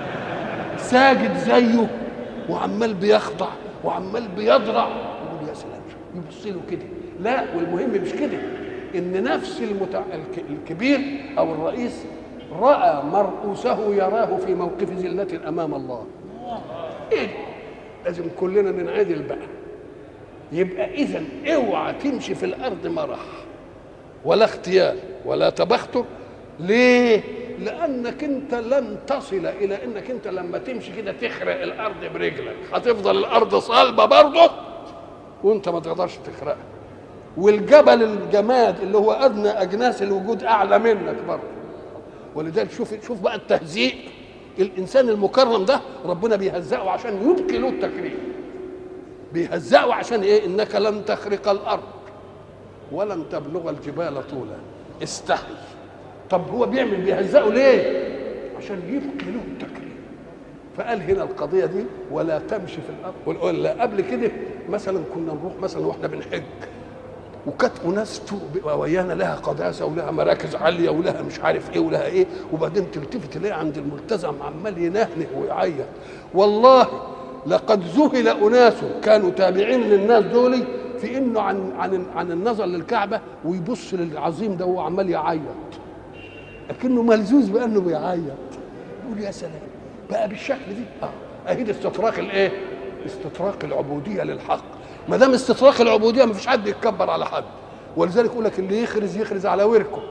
ساجد 0.77 1.37
زيه 1.37 1.87
وعمال 2.49 2.93
بيخضع 2.93 3.47
وعمال 3.83 4.27
بيضرع. 4.27 4.87
يقول 4.87 5.49
يا 5.49 5.53
سلام 5.53 5.81
يبص 6.15 6.45
له 6.45 6.61
كده. 6.71 6.85
لا 7.19 7.43
والمهم 7.55 7.89
مش 8.01 8.13
كده. 8.13 8.37
إن 8.95 9.23
نفس 9.23 9.61
المتع... 9.61 10.01
الكبير 10.49 10.99
أو 11.37 11.51
الرئيس 11.53 12.05
رأى 12.59 13.03
مرؤوسه 13.03 13.95
يراه 13.95 14.37
في 14.37 14.55
موقف 14.55 14.89
ذلة 14.91 15.47
أمام 15.47 15.73
الله. 15.73 16.05
إيه؟ 17.11 17.27
لازم 18.05 18.23
كلنا 18.39 18.71
ننعدل 18.71 19.23
بقى. 19.23 19.47
يبقى 20.51 20.93
إذا 20.93 21.23
اوعى 21.55 21.93
تمشي 21.93 22.35
في 22.35 22.45
الأرض 22.45 22.87
مرح 22.87 23.19
ولا 24.25 24.45
اختيال 24.45 24.97
ولا 25.25 25.49
تبختر. 25.49 26.05
ليه؟ 26.59 27.21
لأنك 27.59 28.23
أنت 28.23 28.53
لن 28.53 28.97
تصل 29.07 29.45
إلى 29.45 29.83
إنك 29.83 30.11
أنت 30.11 30.27
لما 30.27 30.57
تمشي 30.57 30.91
كده 30.97 31.11
تخرق 31.11 31.61
الأرض 31.61 32.05
برجلك. 32.13 32.55
هتفضل 32.73 33.17
الأرض 33.17 33.55
صلبة 33.55 34.05
برضه 34.05 34.51
وأنت 35.43 35.69
ما 35.69 35.79
تقدرش 35.79 36.17
تخرقها. 36.17 36.70
والجبل 37.37 38.03
الجماد 38.03 38.79
اللي 38.79 38.97
هو 38.97 39.11
أدنى 39.11 39.49
أجناس 39.49 40.01
الوجود 40.03 40.43
أعلى 40.43 40.79
منك 40.79 41.15
برضه. 41.27 41.43
ولذلك 42.35 42.71
شوف 42.71 43.05
شوف 43.07 43.21
بقى 43.21 43.35
التهزيء. 43.35 43.95
الإنسان 44.59 45.09
المكرم 45.09 45.65
ده 45.65 45.81
ربنا 46.05 46.35
بيهزئه 46.35 46.89
عشان 46.89 47.29
يبقي 47.29 47.57
له 47.57 47.69
التكريم. 47.69 48.17
بيهزئه 49.33 49.93
عشان 49.93 50.21
إيه؟ 50.21 50.45
إنك 50.45 50.75
لن 50.75 51.05
تخرق 51.05 51.49
الأرض 51.49 51.83
ولن 52.91 53.29
تبلغ 53.31 53.69
الجبال 53.69 54.27
طولا. 54.27 54.57
استحي 55.03 55.53
طب 56.29 56.49
هو 56.49 56.65
بيعمل 56.65 57.01
بيهزئه 57.01 57.49
ليه؟ 57.49 58.11
عشان 58.57 58.81
يبقي 58.87 59.31
له 59.31 59.41
التكريم. 59.47 59.91
فقال 60.77 61.01
هنا 61.01 61.23
القضية 61.23 61.65
دي 61.65 61.83
ولا 62.11 62.39
تمشي 62.39 62.77
في 62.81 62.89
الأرض. 62.99 63.43
ولا 63.43 63.81
قبل 63.81 64.01
كده 64.01 64.31
مثلا 64.69 65.03
كنا 65.15 65.33
نروح 65.33 65.53
مثلا 65.61 65.85
وإحنا 65.87 66.07
بنحج. 66.07 66.43
وكانت 67.47 67.73
أناس 67.85 68.21
ويانا 68.63 69.13
لها 69.13 69.35
قداسة 69.35 69.85
ولها 69.85 70.11
مراكز 70.11 70.55
عالية 70.55 70.89
ولها 70.89 71.21
مش 71.21 71.39
عارف 71.39 71.73
إيه 71.73 71.79
ولها 71.79 72.05
إيه 72.05 72.25
وبعدين 72.53 72.91
تلتفت 72.91 73.33
تلاقي 73.33 73.59
عند 73.59 73.77
الملتزم 73.77 74.33
عمال 74.41 74.77
ينهنه 74.77 75.27
ويعيط. 75.37 75.85
والله 76.33 76.87
لقد 77.47 77.83
ذهل 77.83 78.27
أناس 78.27 78.73
كانوا 79.03 79.29
تابعين 79.31 79.81
للناس 79.81 80.23
دول 80.23 80.63
في 80.99 81.17
إنه 81.17 81.41
عن 81.41 81.71
عن 81.79 82.05
عن 82.15 82.31
النظر 82.31 82.65
للكعبة 82.65 83.21
ويبص 83.45 83.93
للعظيم 83.93 84.55
ده 84.57 84.65
وهو 84.65 84.79
عمال 84.79 85.09
يعيط. 85.09 85.41
لكنه 86.69 87.01
ملزوز 87.01 87.49
بأنه 87.49 87.81
بيعيط. 87.81 88.21
يقول 89.05 89.19
يا 89.23 89.31
سلام 89.31 89.51
بقى 90.09 90.29
بالشكل 90.29 90.65
دي؟ 90.69 90.83
آه. 91.03 91.09
أهي 91.51 91.71
استطراق 91.71 92.17
الإيه؟ 92.19 92.51
استطراق 93.05 93.55
العبودية 93.63 94.23
للحق. 94.23 94.63
ما 95.09 95.17
دام 95.17 95.33
استطراق 95.33 95.81
العبودية 95.81 96.25
ما 96.25 96.33
فيش 96.33 96.47
حد 96.47 96.67
يتكبر 96.67 97.09
على 97.09 97.25
حد. 97.25 97.43
ولذلك 97.97 98.31
يقول 98.31 98.45
لك 98.45 98.59
اللي 98.59 98.83
يخرز 98.83 99.17
يخرز 99.17 99.45
على 99.45 99.63
وركه 99.63 100.01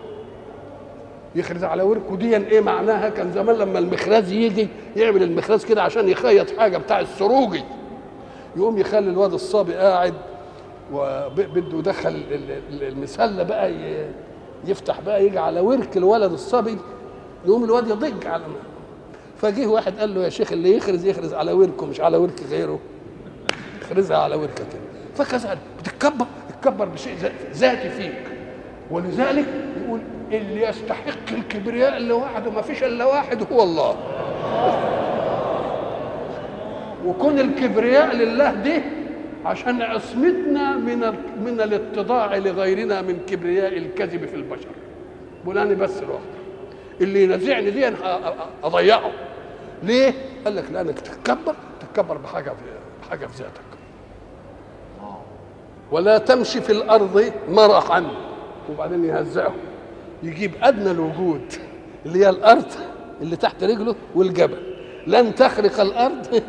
يخرز 1.35 1.65
على 1.65 1.83
وركه 1.83 2.17
دي 2.17 2.37
إيه 2.37 2.61
معناها؟ 2.61 3.09
كان 3.09 3.33
زمان 3.33 3.57
لما 3.57 3.79
المخراز 3.79 4.33
يجي 4.33 4.69
يعمل 4.97 5.23
المخراز 5.23 5.65
كده 5.65 5.83
عشان 5.83 6.09
يخيط 6.09 6.59
حاجة 6.59 6.79
بتاع 6.79 7.01
السروجي. 7.01 7.63
يقوم 8.57 8.79
يخلي 8.79 9.11
الواد 9.11 9.33
الصبي 9.33 9.75
قاعد 9.75 10.15
وبده 10.93 11.79
يدخل 11.79 12.09
ال- 12.09 12.33
ال- 12.33 12.51
ال- 12.71 12.83
المسلة 12.89 13.43
بقى 13.43 13.73
يفتح 14.65 15.01
بقى 15.01 15.27
يجي 15.27 15.39
على 15.39 15.61
ورك 15.61 15.97
الولد 15.97 16.33
الصبي 16.33 16.79
يقوم 17.47 17.65
الواد 17.65 17.89
يضج 17.89 18.27
على 18.27 18.43
فجه 19.37 19.67
واحد 19.67 19.99
قال 19.99 20.15
له 20.15 20.25
يا 20.25 20.29
شيخ 20.29 20.53
اللي 20.53 20.77
يخرز 20.77 21.05
يخرز 21.07 21.35
على 21.35 21.53
وركه 21.53 21.87
مش 21.87 22.01
على 22.01 22.17
ورك 22.17 22.43
غيره. 22.51 22.79
اخرزها 23.91 24.17
على 24.17 24.35
وركك 24.37 24.67
فكذلك 25.17 25.59
بتتكبر 25.81 26.27
تتكبر 26.49 26.85
بشيء 26.85 27.15
ذا- 27.17 27.33
ذاتي 27.53 27.91
فيك. 27.91 28.23
ولذلك 28.91 29.45
يقول 29.85 30.01
اللي 30.33 30.63
يستحق 30.69 31.33
الكبرياء 31.33 31.99
لوحده 31.99 32.51
ما 32.51 32.63
فيش 32.63 32.83
إلا 32.83 33.05
واحد 33.05 33.53
هو 33.53 33.63
الله. 33.63 33.97
وكون 37.07 37.39
الكبرياء 37.39 38.17
لله 38.17 38.55
دي 38.55 38.83
عشان 39.45 39.83
عصمتنا 39.83 40.77
من 40.77 40.99
من 41.45 41.61
الاتضاع 41.61 42.37
لغيرنا 42.37 43.03
من 43.03 43.19
كبرياء 43.27 43.77
الكذب 43.77 44.27
في 44.27 44.35
البشر. 44.37 44.69
بولاني 45.45 45.75
بس 45.75 45.97
لوحده 46.03 46.41
اللي 47.01 47.23
ينازعني 47.23 47.71
دي 47.71 47.93
أضيعه. 48.65 49.11
ليه؟ 49.83 50.13
قال 50.45 50.57
لك 50.57 50.65
لأنك 50.73 51.01
تتكبر 51.01 51.55
تتكبر 51.81 52.17
بحاجة 52.17 52.51
في 52.51 52.57
بحاجة 53.07 53.27
في 53.27 53.43
ذاتك. 53.43 53.70
ولا 55.93 56.19
تمشي 56.19 56.61
في 56.61 56.73
الأرض 56.73 57.33
مرحا 57.49 58.05
وبعدين 58.71 59.05
يهزعه. 59.05 59.55
يجيب 60.23 60.53
أدنى 60.63 60.91
الوجود 60.91 61.41
اللي 62.07 62.19
هي 62.25 62.29
الأرض 62.29 62.65
اللي 63.23 63.37
تحت 63.37 63.65
رجله 63.65 63.95
والجبل. 64.15 64.57
لن 65.07 65.35
تخرق 65.35 65.81
الأرض 65.81 66.43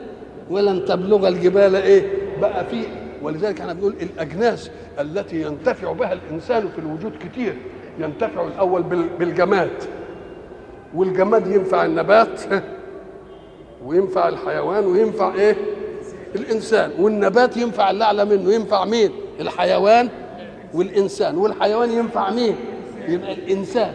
ولن 0.49 0.85
تبلغ 0.85 1.27
الجبال. 1.27 1.75
إيه؟ 1.75 2.05
بقى 2.41 2.65
في 2.65 2.83
ولذلك 3.21 3.59
إحنا 3.61 3.73
بنقول 3.73 3.95
الأجناس 4.01 4.71
التي 4.99 5.41
ينتفع 5.41 5.91
بها 5.91 6.13
الإنسان 6.13 6.67
في 6.69 6.79
الوجود 6.79 7.13
كتير. 7.19 7.55
ينتفع 7.99 8.47
الأول 8.47 8.83
بال- 8.83 9.09
بالجماد. 9.19 9.69
والجماد 10.95 11.47
ينفع 11.47 11.85
النبات 11.85 12.41
وينفع 13.85 14.29
الحيوان 14.29 14.85
وينفع 14.85 15.33
إيه؟ 15.33 15.55
الإنسان. 16.35 16.91
والنبات 16.99 17.57
ينفع 17.57 17.91
اللي 17.91 18.03
اعلى 18.03 18.25
منه. 18.25 18.53
ينفع 18.53 18.85
مين؟ 18.85 19.11
الحيوان 19.39 20.09
والإنسان 20.73 21.37
والحيوان 21.37 21.91
ينفع 21.91 22.29
مين؟ 22.29 22.55
يبقى 23.07 23.33
الإنسان. 23.33 23.93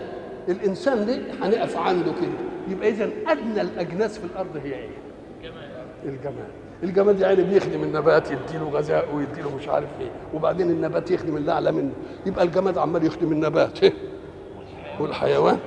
الإنسان 0.48 1.06
دي 1.06 1.20
هنقف 1.42 1.76
عنده 1.76 2.12
كده. 2.12 2.38
يبقى 2.68 2.88
اذا 2.88 3.08
أدنى 3.26 3.60
الأجناس 3.60 4.18
في 4.18 4.24
الأرض 4.24 4.56
هي 4.64 4.74
إيه؟ 4.74 4.88
الجماد 6.04 6.46
الجماد 6.82 7.20
يعني 7.20 7.42
بيخدم 7.42 7.82
النبات 7.82 8.24
يديله 8.30 8.70
غذاء 8.72 9.14
ويديله 9.14 9.56
مش 9.56 9.68
عارف 9.68 9.88
إيه. 10.00 10.10
وبعدين 10.34 10.70
النبات 10.70 11.10
يخدم 11.10 11.36
اللي 11.36 11.52
اعلى 11.52 11.72
منه. 11.72 11.90
يبقى 12.26 12.44
الجماد 12.44 12.78
عمال 12.78 13.06
يخدم 13.06 13.32
النبات. 13.32 13.78
والحيوان. 15.00 15.58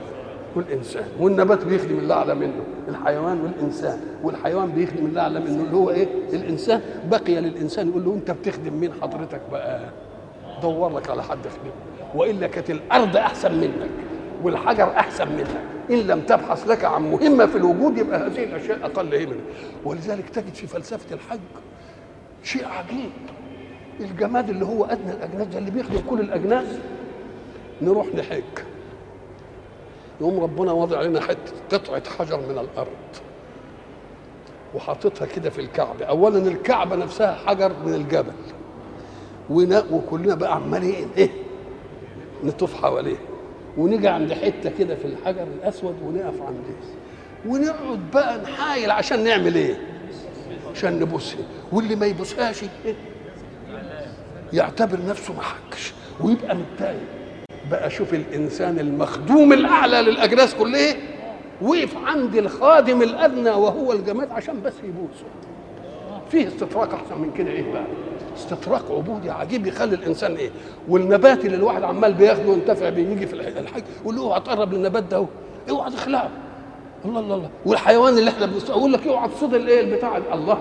والإنسان 0.56 1.04
والنبات 1.20 1.66
بيخدم 1.66 1.98
اللي 1.98 2.14
اعلى 2.14 2.36
منه 2.36 2.64
الحيوان 2.88 3.42
والإنسان 3.42 4.00
والحيوان 4.24 4.70
بيخدم 4.72 5.06
اللي 5.06 5.20
اعلى 5.20 5.40
منه 5.40 5.64
اللي 5.64 5.76
هو 5.76 5.90
إيه؟ 5.90 6.08
الإنسان. 6.34 6.82
بقي 7.12 7.36
للإنسان 7.42 7.90
يقول 7.90 8.06
له 8.06 8.14
أنت 8.14 8.32
بتخدم 8.32 8.74
مين؟ 8.74 8.92
حضرتك 9.02 9.42
بقى. 9.52 9.90
دور 10.62 10.90
لك 10.98 11.10
على 11.10 11.24
حد 11.24 11.38
يخدمه 11.46 11.72
والا 12.16 12.48
كانت 12.48 12.70
الأرض 12.70 13.18
أحسن 13.18 13.60
منك 13.60 13.90
والحجر 14.44 14.90
أحسن 14.90 15.28
منك. 15.32 15.62
إن 15.92 15.98
لم 16.08 16.22
تبحث 16.22 16.68
لك 16.68 16.86
عن 16.86 17.12
مهمة 17.12 17.46
في 17.46 17.58
الوجود 17.58 17.98
يبقى 17.98 18.20
هذه 18.28 18.44
الأشياء 18.44 18.86
أقل 18.86 19.16
همه 19.16 19.36
ولذلك 19.86 20.30
تجد 20.30 20.54
في 20.54 20.68
فلسفة 20.68 21.16
الحج 21.16 21.40
شيء 22.44 22.66
عجيب. 22.66 23.10
الجماد 24.00 24.50
اللي 24.50 24.66
هو 24.66 24.86
أدنى 24.86 25.12
الاجناس 25.12 25.48
ده 25.48 25.58
اللي 25.60 25.72
بيخدم 25.72 26.00
كل 26.10 26.20
الاجناس 26.20 26.68
نروح 27.82 28.08
نحج. 28.16 28.44
يقوم 30.22 30.40
ربنا 30.40 30.72
وضع 30.72 31.02
لنا 31.02 31.22
حتة 31.22 31.52
قطعة 31.72 32.04
حجر 32.20 32.38
من 32.40 32.58
الأرض. 32.58 32.88
وحاططها 34.76 35.26
كده 35.26 35.50
في 35.50 35.62
الكعبة. 35.62 36.06
اولا 36.06 36.38
الكعبة 36.38 36.96
نفسها 36.96 37.36
حجر 37.36 37.72
من 37.86 37.94
الجبل. 37.94 38.34
وكلنا 39.92 40.36
بقى 40.36 40.56
عمالين 40.56 41.08
إيه 41.18 41.30
نطوف 42.44 42.82
حواليه 42.82 43.18
ونيجي 43.78 44.08
عند 44.08 44.34
حتة 44.34 44.72
كده 44.80 44.96
في 44.96 45.06
الحجر 45.06 45.44
الأسود 45.44 45.96
ونقف 46.06 46.42
عنديه 46.42 46.80
ونقعد 47.46 48.00
بقى 48.14 48.38
نحايل 48.42 48.92
عشان 48.92 49.24
نعمل 49.24 49.56
إيه؟ 49.56 49.80
عشان 50.76 51.00
نبوسها 51.00 51.40
واللي 51.72 51.96
ما 51.96 52.06
يبوسهاش 52.06 52.64
إيه؟ 52.86 52.96
يعتبر 54.54 55.00
نفسه 55.08 55.34
ما 55.34 55.42
حجش. 55.42 55.94
ويبقى 56.22 56.56
متضايق. 56.56 57.00
بقى 57.72 57.90
شوف 57.90 58.14
الإنسان 58.14 58.80
المخدوم 58.80 59.54
الأعلى 59.54 60.02
للأجناس 60.02 60.56
كلها 60.56 60.96
وقف 61.62 61.98
عند 62.06 62.36
الخادم 62.36 63.02
الأدنى 63.02 63.50
وهو 63.50 63.94
الجماد 63.94 64.32
عشان 64.32 64.62
بس 64.62 64.74
يبوسه. 64.84 65.26
فيه 66.32 66.48
استطراق 66.48 66.94
أحسن 66.94 67.22
من 67.22 67.32
كده 67.38 67.52
إيه 67.52 67.72
بقى؟ 67.74 67.84
استطراق 68.38 68.92
عبودي 68.92 69.30
عجيب 69.30 69.68
يخلي 69.68 69.96
الإنسان 69.96 70.36
إيه؟ 70.36 70.50
والنبات 70.90 71.46
اللي 71.46 71.58
الواحد 71.58 71.84
عمال 71.84 72.14
بياخده 72.14 72.50
وينتفع 72.50 72.90
بيه 72.90 73.08
يجي 73.10 73.28
في 73.28 73.34
الح- 73.34 73.58
الحج 73.58 73.84
يقول 74.02 74.16
له 74.16 74.22
اوعى 74.22 74.40
تقرب 74.40 74.74
للنبات 74.74 75.04
ده 75.04 75.26
اوعى 75.70 75.92
تخلعه. 75.92 76.30
الله 77.06 77.20
الله 77.20 77.36
الله. 77.36 77.50
والحيوان 77.66 78.18
اللي 78.18 78.30
إحنا 78.30 78.50
أقول 78.70 78.94
لك 78.94 79.08
اوعى 79.08 79.30
تصيد 79.30 79.54
الإيه؟ 79.54 79.82
البتاع. 79.82 80.18
الله. 80.34 80.58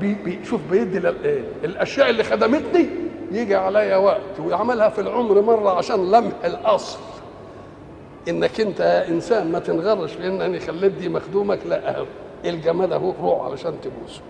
بي 0.00 0.14
بي 0.24 0.38
شوف 0.44 0.60
بيدي 0.70 1.08
إيه؟ 1.24 1.40
الأشياء 1.64 2.10
اللي 2.10 2.24
خدمتني 2.24 2.86
يجي 3.32 3.54
عليا 3.54 3.96
وقت 3.96 4.40
ويعملها 4.44 4.88
في 4.88 5.00
العمر 5.00 5.40
مرة 5.40 5.70
عشان 5.70 6.10
لمح 6.10 6.32
الأصل. 6.44 6.98
إنك 8.28 8.60
أنت 8.60 8.80
يا 8.80 9.08
إنسان 9.08 9.52
ما 9.52 9.58
تنغرش 9.58 10.12
في 10.12 10.26
انني 10.26 10.60
خليت 10.60 10.92
دي 10.92 11.08
مخدومك 11.08 11.58
لا 11.66 11.96
اهو 11.98 12.06
الجماد 12.44 12.92
اهو 12.92 13.12
روح 13.22 13.42
علشان 13.46 13.74
تبوسه 13.82 14.20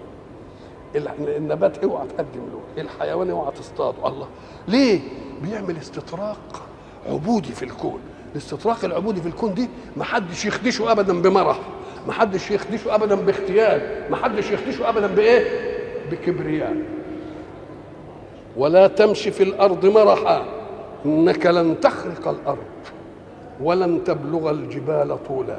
ال- 0.96 1.36
النبات 1.36 1.84
اوعى 1.84 2.06
تقدم 2.08 2.40
له. 2.52 2.82
الحيوان 2.82 3.30
اوعى 3.30 3.52
تصطاده. 3.52 4.08
الله. 4.08 4.28
ليه؟ 4.68 5.00
بيعمل 5.42 5.76
استطراق 5.76 6.62
عبودي 7.08 7.52
في 7.52 7.62
الكون. 7.64 8.00
الاستطراق 8.32 8.84
العبودي 8.84 9.20
في 9.20 9.28
الكون 9.28 9.54
دي 9.54 9.68
ما 9.96 10.04
حدش 10.04 10.44
يخدشه 10.44 10.92
ابدا 10.92 11.22
بمرح. 11.22 11.58
ما 12.06 12.12
حدش 12.12 12.50
يخدشه 12.50 12.94
ابدا 12.94 13.14
باختيار. 13.14 13.80
ما 14.10 14.16
حدش 14.16 14.50
يخدشه 14.50 14.88
ابدا 14.88 15.06
بإيه؟ 15.06 15.72
بكبرياء. 16.10 16.76
ولا 18.56 18.86
تمشي 18.86 19.30
في 19.30 19.42
الأرض 19.42 19.86
مرحا 19.86 20.44
إنك 21.06 21.46
لن 21.46 21.80
تخرق 21.80 22.28
الأرض 22.28 22.64
ولن 23.62 24.04
تبلغ 24.04 24.50
الجبال 24.50 25.18
طولا. 25.28 25.56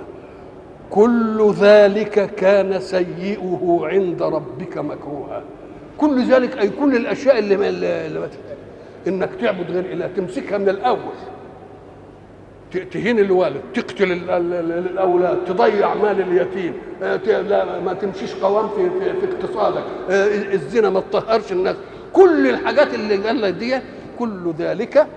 كل 0.90 1.52
ذلك 1.60 2.36
كان 2.36 2.80
سيئه 2.80 3.80
عند 3.84 4.22
ربك 4.22 4.78
مكروها. 4.78 5.44
كل 5.98 6.24
ذلك 6.32 6.58
أي 6.58 6.70
كل 6.70 6.96
الأشياء 6.96 7.40
اللي, 7.40 7.70
اللي 7.70 8.30
إنك 9.08 9.30
تعبد 9.42 9.72
غير 9.72 9.86
إله 9.94 10.08
تمسكها 10.08 10.58
من 10.58 10.70
الأول. 10.70 11.14
تهين 12.92 13.20
الوالد 13.20 13.62
تقتل 13.74 14.12
ال- 14.12 14.30
ال- 14.30 14.54
ال- 14.54 14.88
الأولاد 14.88 15.38
تضيع 15.48 15.94
مال 15.94 16.22
اليتيم. 16.22 16.74
آه، 17.04 17.80
ما 17.80 17.94
تمشيش 17.94 18.36
قوام 18.36 18.70
في, 18.70 18.90
في, 18.90 19.14
في 19.20 19.34
اقتصادك. 19.36 19.84
آه، 20.10 20.54
الزنا 20.54 20.90
ما 20.90 21.00
تطهرش 21.00 21.52
الناس. 21.52 21.76
كل 22.14 22.48
الحاجات 22.50 22.94
اللي 22.94 23.16
قال 23.16 23.42
لك 23.42 23.54
دي 23.54 23.80
كل 24.20 24.54
ذلك 24.60 25.08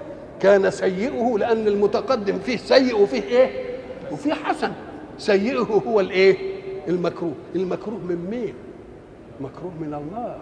كان 0.41 0.71
سيئه 0.71 1.39
لأن 1.39 1.67
المتقدم 1.67 2.39
فيه 2.39 2.57
سيء 2.57 3.01
وفيه 3.03 3.23
إيه؟ 3.23 3.51
وفيه 4.13 4.33
حسن. 4.35 4.73
سيئه 5.19 5.83
هو 5.87 6.01
الإيه؟ 6.01 6.37
المكروه. 6.89 7.33
المكروه 7.57 7.99
من 7.99 8.27
مين؟ 8.31 8.55
مكروه 9.41 9.73
من 9.81 9.95
الله. 9.95 10.37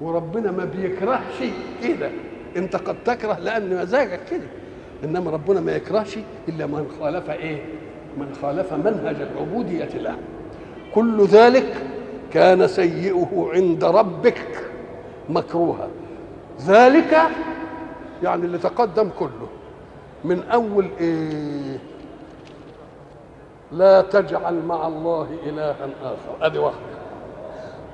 وربنا 0.00 0.50
ما 0.50 0.64
بيكرهش 0.64 1.38
كده. 1.84 2.10
أنت 2.56 2.76
قد 2.76 2.96
تكره 3.04 3.38
لأن 3.38 3.82
مزاجك 3.82 4.20
كده. 4.30 4.46
إنما 5.04 5.30
ربنا 5.30 5.60
ما 5.60 5.72
يكرهش 5.76 6.18
إلا 6.48 6.66
من 6.66 6.86
خالف 7.00 7.30
إيه؟ 7.30 7.62
من 8.18 8.34
خالف 8.42 8.72
منهج 8.72 9.16
العبودية 9.20 9.84
له. 9.84 10.16
كل 10.94 11.24
ذلك 11.24 11.74
كان 12.32 12.66
سيئه 12.66 13.50
عند 13.54 13.84
ربك. 13.84 14.46
مكروها 15.28 15.88
ذلك 16.60 17.18
يعني 18.22 18.44
اللي 18.44 18.58
تقدم 18.58 19.10
كله 19.18 19.48
من 20.24 20.42
أول 20.42 20.90
إيه؟ 21.00 21.78
لا 23.72 24.02
تجعل 24.02 24.62
مع 24.66 24.86
الله 24.86 25.28
إلها 25.46 25.76
آخر. 26.02 26.46
ادي 26.46 26.58
واحدة. 26.58 26.98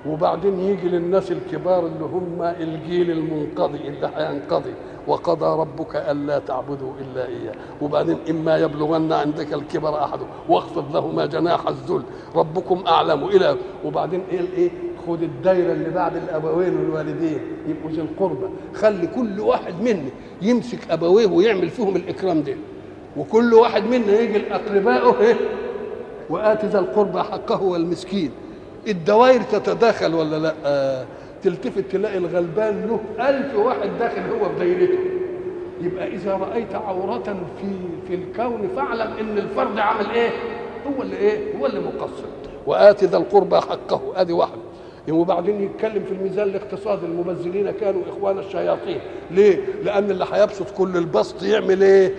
وبعدين 0.06 0.60
يجي 0.60 0.88
للناس 0.88 1.32
الكبار 1.32 1.86
اللي 1.86 2.04
هم 2.04 2.42
الجيل 2.42 3.10
المنقضي 3.10 3.88
اللي 3.88 4.10
هينقضي. 4.16 4.74
وقضى 5.06 5.60
ربك 5.60 5.96
ألا 5.96 6.38
تعبدوا 6.38 6.92
إلا 7.00 7.26
إياه. 7.26 7.54
وبعدين 7.82 8.18
إما 8.30 8.56
يبلغن 8.56 9.12
عندك 9.12 9.54
الكبر 9.54 10.04
احدهم 10.04 10.28
واخفض 10.48 10.96
لهما 10.96 11.26
جناح 11.26 11.68
الذل. 11.68 12.02
ربكم 12.34 12.84
أعلم. 12.86 13.24
إلى 13.24 13.56
وبعدين 13.84 14.24
إيه 14.32 14.40
الايه 14.40 14.70
خد 15.06 15.22
الدايرة 15.22 15.72
اللي 15.72 15.90
بعد 15.90 16.16
الأبوين 16.16 16.76
والوالدين 16.76 17.38
يبقوا 17.68 17.90
ذي 17.90 18.00
القربى 18.00 18.46
خلي 18.74 19.06
كل 19.06 19.40
واحد 19.40 19.74
منا 19.82 20.10
يمسك 20.42 20.90
أبويه 20.90 21.26
ويعمل 21.26 21.68
فيهم 21.70 21.96
الإكرام 21.96 22.42
ده 22.42 22.54
وكل 23.16 23.54
واحد 23.54 23.82
منا 23.84 24.20
يجي 24.20 24.38
لأقربائه 24.38 25.20
إيه؟ 25.20 25.34
وآت 26.30 26.64
ذا 26.64 26.78
القربى 26.78 27.18
حقه 27.20 27.62
والمسكين. 27.62 28.30
الدوائر 28.88 29.40
تتداخل 29.42 30.14
ولا 30.14 30.38
لأ؟ 30.38 30.54
آه 30.64 31.04
تلتفت 31.42 31.84
تلاقي 31.92 32.18
الغلبان 32.18 32.86
له 32.86 33.28
ألف 33.28 33.54
واحد 33.56 33.90
داخل 33.98 34.20
هو 34.20 34.48
في 34.48 34.58
دايرته. 34.58 34.98
يبقى 35.80 36.08
إذا 36.08 36.34
رأيت 36.34 36.74
عورة 36.74 37.22
في 37.60 37.68
في 38.08 38.14
الكون 38.14 38.68
فاعلم 38.76 39.12
إن 39.20 39.38
الفرد 39.38 39.78
عمل 39.78 40.10
إيه؟ 40.10 40.30
هو 40.86 41.02
اللي 41.02 41.16
إيه؟ 41.16 41.58
هو 41.58 41.66
اللي 41.66 41.80
مقصر. 41.80 42.24
وآت 42.66 43.04
ذا 43.04 43.16
القربى 43.16 43.56
حقه. 43.56 44.00
ادي 44.16 44.32
واحدة 44.32 44.63
وبعدين 45.10 45.62
يتكلم 45.62 46.04
في 46.04 46.12
الميزان 46.12 46.48
الاقتصادي 46.48 47.06
المبذلين 47.06 47.70
كانوا 47.70 48.02
إخوان 48.08 48.38
الشياطين. 48.38 49.00
ليه؟ 49.30 49.58
لأن 49.82 50.10
اللي 50.10 50.26
هيبسط 50.32 50.70
كل 50.70 50.96
البسط 50.96 51.42
يعمل 51.42 51.82
إيه؟ 51.82 52.14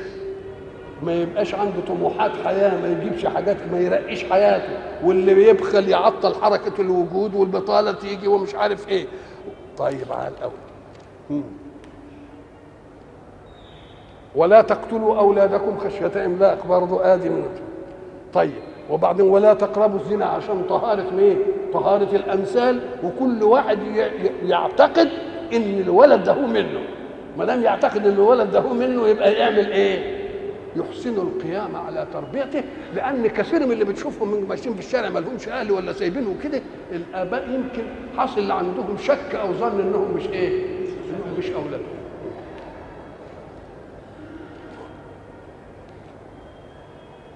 ما 1.03 1.13
يبقاش 1.13 1.55
عنده 1.55 1.81
طموحات 1.87 2.31
حياة 2.45 2.81
ما 2.81 2.87
يجيبش 2.87 3.25
حاجات 3.25 3.57
ما 3.71 3.79
يرقيش 3.79 4.23
حياته. 4.23 4.73
واللي 5.03 5.33
بيبخل 5.33 5.89
يعطل 5.89 6.35
حركة 6.35 6.81
الوجود 6.81 7.35
والبطالة 7.35 7.91
تيجي 7.91 8.27
ومش 8.27 8.55
عارف 8.55 8.89
إيه. 8.89 9.05
طيب 9.77 10.11
على 10.11 10.31
الأول. 10.37 11.41
ولا 14.35 14.61
تقتلوا 14.61 15.17
أولادكم 15.19 15.77
خشية 15.77 16.25
إملاق 16.25 16.67
برضه 16.67 17.13
آدي 17.13 17.29
من 17.29 17.45
طيب. 18.33 18.51
وبعدين 18.89 19.25
ولا 19.25 19.53
تقربوا 19.53 19.99
الزنا 19.99 20.25
عشان 20.25 20.63
طهارة 20.69 21.09
مين؟ 21.17 21.37
طهارة 21.73 22.15
الأمثال 22.15 22.79
وكل 23.03 23.43
واحد 23.43 23.79
يعتقد 24.45 25.09
إن 25.53 25.79
الولد 25.81 26.23
ده 26.23 26.31
هو 26.33 26.47
منه 26.47 26.79
ما 27.37 27.45
دام 27.45 27.63
يعتقد 27.63 28.07
إن 28.07 28.13
الولد 28.13 28.51
ده 28.51 28.59
هو 28.59 28.73
منه 28.73 29.07
يبقى 29.07 29.33
يعمل 29.33 29.71
إيه؟ 29.71 30.15
يحسن 30.75 31.15
القيام 31.17 31.75
على 31.75 32.07
تربيته 32.13 32.63
لأن 32.95 33.27
كثير 33.27 33.65
من 33.65 33.71
اللي 33.71 33.85
بتشوفهم 33.85 34.31
من 34.31 34.47
ماشيين 34.47 34.73
في 34.75 34.79
الشارع 34.79 35.09
ما 35.09 35.19
لهمش 35.19 35.49
أهل 35.49 35.71
ولا 35.71 35.93
سايبينهم 35.93 36.35
كده 36.43 36.61
الآباء 36.91 37.43
يمكن 37.49 37.83
حصل 38.17 38.51
عندهم 38.51 38.97
شك 38.97 39.35
أو 39.35 39.53
ظن 39.53 39.79
إنهم 39.79 40.11
مش 40.15 40.27
إيه؟ 40.27 40.49
إنهم 41.09 41.37
مش 41.39 41.49
أولادهم 41.51 42.04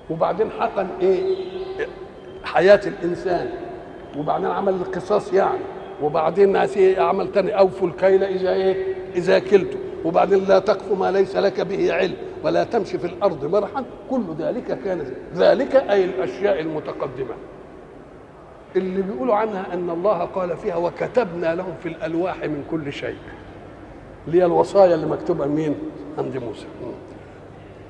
وبعدين 0.10 0.52
حقن 0.52 0.88
إيه؟ 1.02 1.36
حياة 2.44 2.82
الإنسان. 2.88 3.50
وبعدين 4.18 4.48
عمل 4.48 4.74
القصاص 4.74 5.34
يعني. 5.34 5.60
وبعدين 6.04 6.58
عمل 6.98 7.32
تاني. 7.32 7.60
أوفوا 7.60 7.88
الكيل 7.88 8.24
إذا 8.24 8.54
إيه؟ 8.54 8.96
إذا 9.16 9.40
كلته 9.40 9.78
وبعدين 10.06 10.46
لا 10.46 10.60
تقف 10.60 10.92
ما 10.92 11.12
ليس 11.12 11.36
لك 11.36 11.62
به 11.62 11.94
علم. 11.94 12.16
ولا 12.44 12.64
تمشي 12.64 12.98
في 12.98 13.08
الأرض 13.08 13.46
مرحا. 13.46 13.84
كل 14.10 14.24
ذلك 14.40 14.80
كان 14.84 15.14
ذلك 15.36 15.76
أي 15.76 16.06
الأشياء 16.06 16.60
المتقدمة. 16.60 17.36
اللي 18.76 19.02
بيقولوا 19.02 19.36
عنها 19.36 19.74
أن 19.74 19.90
الله 19.90 20.18
قال 20.18 20.58
فيها 20.58 20.76
وكتبنا 20.76 21.56
لهم 21.56 21.74
في 21.84 21.90
الألواح 21.90 22.44
من 22.44 22.64
كل 22.72 22.94
شيء. 22.94 23.18
اللي 24.28 24.42
هي 24.42 24.46
الوصايا 24.46 24.96
اللي 24.96 25.06
مكتوبة 25.06 25.46
مين؟ 25.46 25.76
عند 26.18 26.38
موسى. 26.38 26.66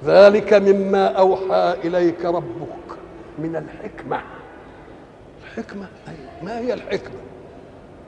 ذلك 0.05 0.53
مما 0.53 1.05
أوحى 1.07 1.75
إليك 1.83 2.25
ربك 2.25 2.97
من 3.39 3.55
الحكمة. 3.55 4.21
الحكمة 5.43 5.85
ما 6.43 6.59
هي 6.59 6.73
الحكمة؟ 6.73 7.15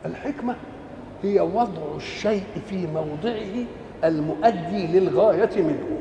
الحكمة 0.06 0.56
هي 1.24 1.40
وضع 1.40 1.96
الشيء 1.98 2.44
في 2.70 2.88
موضعه 2.88 3.66
المؤدي 4.04 4.88
للغاية 5.00 5.62
منه. 5.62 5.98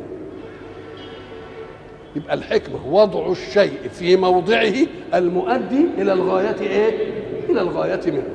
يبقى 2.17 2.35
الحكمة 2.35 2.87
وضع 2.95 3.33
الشيء 3.33 3.89
في 3.93 4.17
موضعه 4.17 4.75
المؤدي 5.15 5.87
إلى 5.99 6.13
الغاية 6.13 6.61
إيه؟ 6.61 7.11
إلى 7.49 7.61
الغاية 7.61 8.01
منه. 8.11 8.35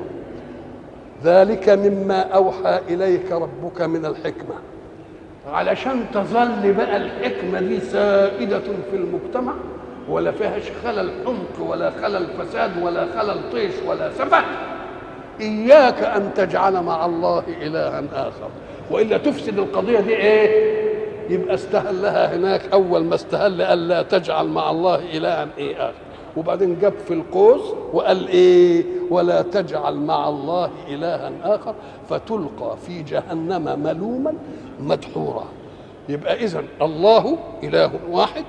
ذلك 1.24 1.68
مما 1.68 2.20
أوحى 2.20 2.80
إليك 2.88 3.32
ربك 3.32 3.80
من 3.82 4.06
الحكمة. 4.06 4.54
علشان 5.52 6.04
تظل 6.14 6.72
بقى 6.72 6.96
الحكمة 6.96 7.60
دي 7.60 7.80
سائدة 7.80 8.58
في 8.90 8.96
المجتمع 8.96 9.52
ولا 10.08 10.30
فيهاش 10.32 10.62
خلل 10.84 11.10
حمق 11.26 11.68
ولا 11.70 11.90
خلل 11.90 12.26
فساد 12.26 12.82
ولا 12.82 13.06
خلل 13.18 13.50
طيش 13.52 13.72
ولا 13.86 14.10
سفه 14.12 14.44
إياك 15.40 16.02
أن 16.02 16.30
تجعل 16.34 16.82
مع 16.82 17.06
الله 17.06 17.42
إلها 17.62 18.04
آخر. 18.14 18.48
وإلا 18.90 19.18
تفسد 19.18 19.58
القضية 19.58 20.00
دي 20.00 20.16
إيه؟ 20.16 20.76
يبقى 21.30 21.54
استهلها 21.54 22.36
هناك 22.36 22.60
أول 22.72 23.04
ما 23.04 23.14
استهل 23.14 23.62
ألا 23.62 24.02
تجعل 24.02 24.46
مع 24.48 24.70
الله 24.70 24.94
إلها 25.16 25.48
إيه 25.58 25.76
آخر. 25.76 25.94
وبعدين 26.36 26.78
جاب 26.80 26.92
في 27.08 27.14
القوس 27.14 27.60
وقال 27.92 28.28
إيه؟ 28.28 28.84
ولا 29.10 29.42
تجعل 29.42 29.94
مع 29.96 30.28
الله 30.28 30.70
إلها 30.88 31.32
آخر. 31.44 31.74
فتلقى 32.08 32.76
في 32.86 33.02
جهنم 33.02 33.80
ملوما 33.82 34.34
مدحورا. 34.80 35.44
يبقى 36.08 36.44
اذا 36.44 36.64
الله 36.82 37.38
إله 37.64 37.90
واحد 38.10 38.44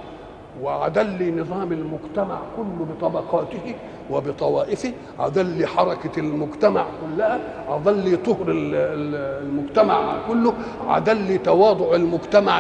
وعدل 0.62 1.40
نظام 1.42 1.72
المجتمع 1.72 2.40
كله 2.56 2.88
بطبقاته 2.98 3.76
وبطوائفه 4.12 4.94
عدل 5.20 5.68
حركة 5.68 6.20
المجتمع 6.20 6.86
كلها 7.02 7.40
عدل 7.70 8.24
طهر 8.24 8.46
المجتمع 8.48 10.18
كله 10.28 10.54
عدل 10.88 11.38
تواضع 11.44 11.96
المجتمع 11.96 12.60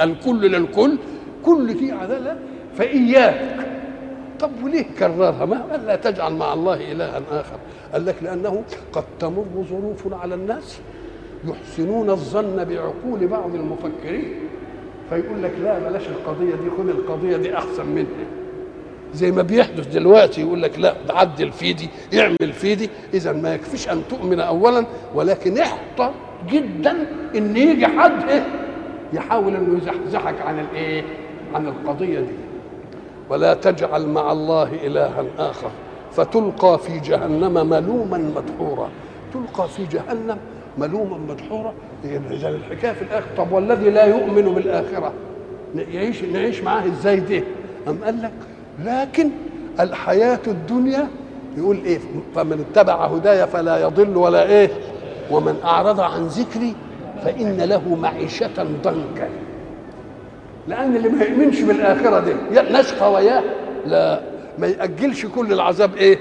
الكل 0.00 0.40
للكل. 0.50 0.98
كل 1.44 1.74
دي 1.74 1.92
عدالة. 1.92 2.38
فإياك. 2.74 3.56
طب 4.40 4.50
وليه 4.64 4.86
كررها؟ 4.98 5.44
ما 5.44 5.80
لا 5.86 5.96
تجعل 5.96 6.32
مع 6.34 6.52
الله 6.52 6.92
إلها 6.92 7.22
آخر. 7.30 7.56
قال 7.92 8.06
لك 8.06 8.16
لأنه 8.22 8.62
قد 8.92 9.04
تمر 9.20 9.64
ظروف 9.70 10.14
على 10.22 10.34
الناس 10.34 10.80
يحسنون 11.44 12.10
الظن 12.10 12.64
بعقول 12.64 13.26
بعض 13.26 13.54
المفكرين 13.54 14.34
فيقول 15.10 15.42
لك 15.42 15.52
لا 15.62 15.78
بلاش 15.78 16.02
القضية 16.08 16.50
دي 16.54 16.70
خذ 16.78 16.88
القضية 16.88 17.36
دي 17.36 17.54
أحسن 17.58 17.86
منها 17.86 18.26
زي 19.14 19.30
ما 19.32 19.42
بيحدث 19.42 19.86
دلوقتي 19.86 20.40
يقول 20.40 20.62
لك 20.62 20.78
لا 20.78 20.94
عدل 21.10 21.52
في 21.52 21.72
دي 21.72 21.88
اعمل 22.20 22.52
في 22.52 22.74
دي. 22.74 22.90
اذا 23.14 23.32
ما 23.32 23.54
يكفيش 23.54 23.88
أن 23.88 24.02
تؤمن 24.10 24.40
اولا 24.40 24.86
ولكن 25.14 25.58
احتر 25.58 26.10
جدا 26.50 27.06
إن 27.36 27.56
يجي 27.56 27.86
حد 27.86 28.28
إيه؟ 28.28 28.46
يحاول 29.12 29.54
إنه 29.56 29.78
يزحزحك 29.78 30.40
عن 30.40 30.58
الإيه؟ 30.58 31.02
عن 31.54 31.66
القضية 31.66 32.20
دي. 32.20 32.34
ولا 33.30 33.54
تجعل 33.54 34.06
مع 34.06 34.32
الله 34.32 34.70
إلها 34.86 35.24
آخر 35.38 35.70
فتلقى 36.12 36.78
في 36.78 36.98
جهنم 37.00 37.68
ملوما 37.70 38.18
مدحورا. 38.18 38.88
تلقى 39.34 39.68
في 39.68 39.84
جهنم 39.84 40.38
ملوما 40.78 41.18
مدحورا 41.28 41.72
إذا 42.04 42.48
الحكاية 42.48 42.92
في 42.92 43.02
الآخر. 43.02 43.26
طب 43.36 43.52
والذي 43.52 43.90
لا 43.90 44.04
يؤمن 44.04 44.54
بالآخرة؟ 44.54 45.12
يعيش 45.92 46.24
نعيش 46.24 46.60
معاه 46.62 46.86
إزاي 46.86 47.20
ده 47.20 47.42
أم 47.88 47.98
قال 48.04 48.22
لك 48.22 48.32
لكن 48.84 49.30
الحياة 49.80 50.38
الدنيا 50.46 51.08
يقول 51.56 51.76
إيه؟ 51.84 51.98
فمن 52.34 52.64
اتبع 52.70 53.06
هدايا 53.06 53.46
فلا 53.46 53.78
يضل 53.78 54.16
ولا 54.16 54.46
إيه؟ 54.48 54.70
ومن 55.30 55.56
أعرض 55.64 56.00
عن 56.00 56.26
ذكري 56.26 56.74
فإن 57.24 57.56
له 57.60 57.94
معيشة 57.94 58.62
ضنكا. 58.84 59.28
لأن 60.68 60.96
اللي 60.96 61.08
ما 61.08 61.24
يؤمنش 61.24 61.60
بالآخرة 61.60 62.20
دي 62.20 62.32
نشقى 62.72 63.12
وياه. 63.12 63.42
لا 63.86 64.20
ما 64.58 64.66
يأجلش 64.66 65.26
كل 65.26 65.52
العذاب 65.52 65.96
إيه؟ 65.96 66.18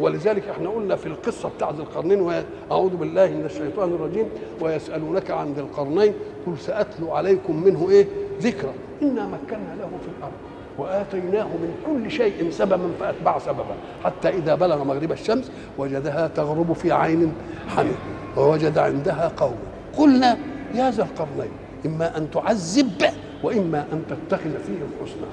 ولذلك 0.00 0.48
إحنا 0.48 0.68
قلنا 0.68 0.96
في 0.96 1.06
القصة 1.06 1.48
بتاع 1.56 1.70
ذي 1.70 1.78
القرنين 1.82 2.44
أعوذ 2.72 2.96
بالله 2.96 3.26
من 3.26 3.44
الشيطان 3.44 3.88
الرجيم 3.88 4.28
ويسألونك 4.60 5.30
عن 5.30 5.52
ذي 5.52 5.60
القرنين 5.60 6.12
قل 6.46 6.58
سأتلو 6.58 7.12
عليكم 7.12 7.62
منه 7.64 7.90
إيه؟ 7.90 8.06
ذكرى. 8.40 8.70
إنا 9.02 9.26
مكنا 9.26 9.74
له 9.78 9.88
في 10.02 10.08
الأرض 10.18 10.32
وآتيناه 10.78 11.46
من 11.46 11.74
كل 11.86 12.10
شيء 12.10 12.50
سببا 12.50 12.90
فأتبع 13.00 13.38
سببا 13.38 13.74
حتى 14.04 14.28
إذا 14.28 14.54
بلغ 14.54 14.84
مغرب 14.84 15.12
الشمس 15.12 15.50
وجدها 15.78 16.26
تغرب 16.28 16.72
في 16.72 16.92
عين 16.92 17.32
حمئ 17.68 17.92
ووجد 18.36 18.78
عندها 18.78 19.32
قوم. 19.36 19.56
قلنا 19.98 20.38
يا 20.74 20.90
ذا 20.90 21.02
القرنين 21.02 21.52
إما 21.86 22.16
أن 22.16 22.30
تعذب 22.30 23.02
وإما 23.42 23.84
أن 23.92 24.02
تتخذ 24.08 24.50
فيهم 24.66 24.90
حسنا 25.02 25.26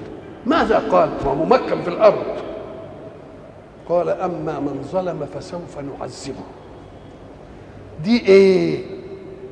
ماذا 0.46 0.78
قال؟ 0.78 1.10
وممكن 1.26 1.82
في 1.82 1.88
الأرض. 1.88 2.24
قال 3.88 4.08
أما 4.08 4.60
من 4.60 4.82
ظلم 4.92 5.26
فسوف 5.34 5.78
نعذبه. 5.78 6.44
دي 8.04 8.26
إيه؟ 8.26 8.84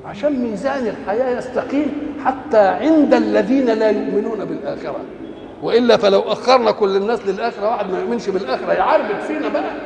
عشان 0.04 0.42
ميزان 0.50 0.86
الحياة 0.86 1.38
يستقيم 1.38 2.16
حتى 2.24 2.68
عند 2.68 3.14
الذين 3.14 3.66
لا 3.66 3.90
يؤمنون 3.90 4.44
بالآخرة. 4.44 4.96
وإلا 5.62 5.96
فلو 5.96 6.20
أخرنا 6.20 6.70
كل 6.70 6.96
الناس 6.96 7.26
للآخرة 7.26 7.68
واحد 7.68 7.90
ما 7.90 7.98
يؤمنش 8.00 8.28
بالآخرة 8.28 8.72
يعربد 8.72 9.20
فينا 9.20 9.48
بقى. 9.48 9.76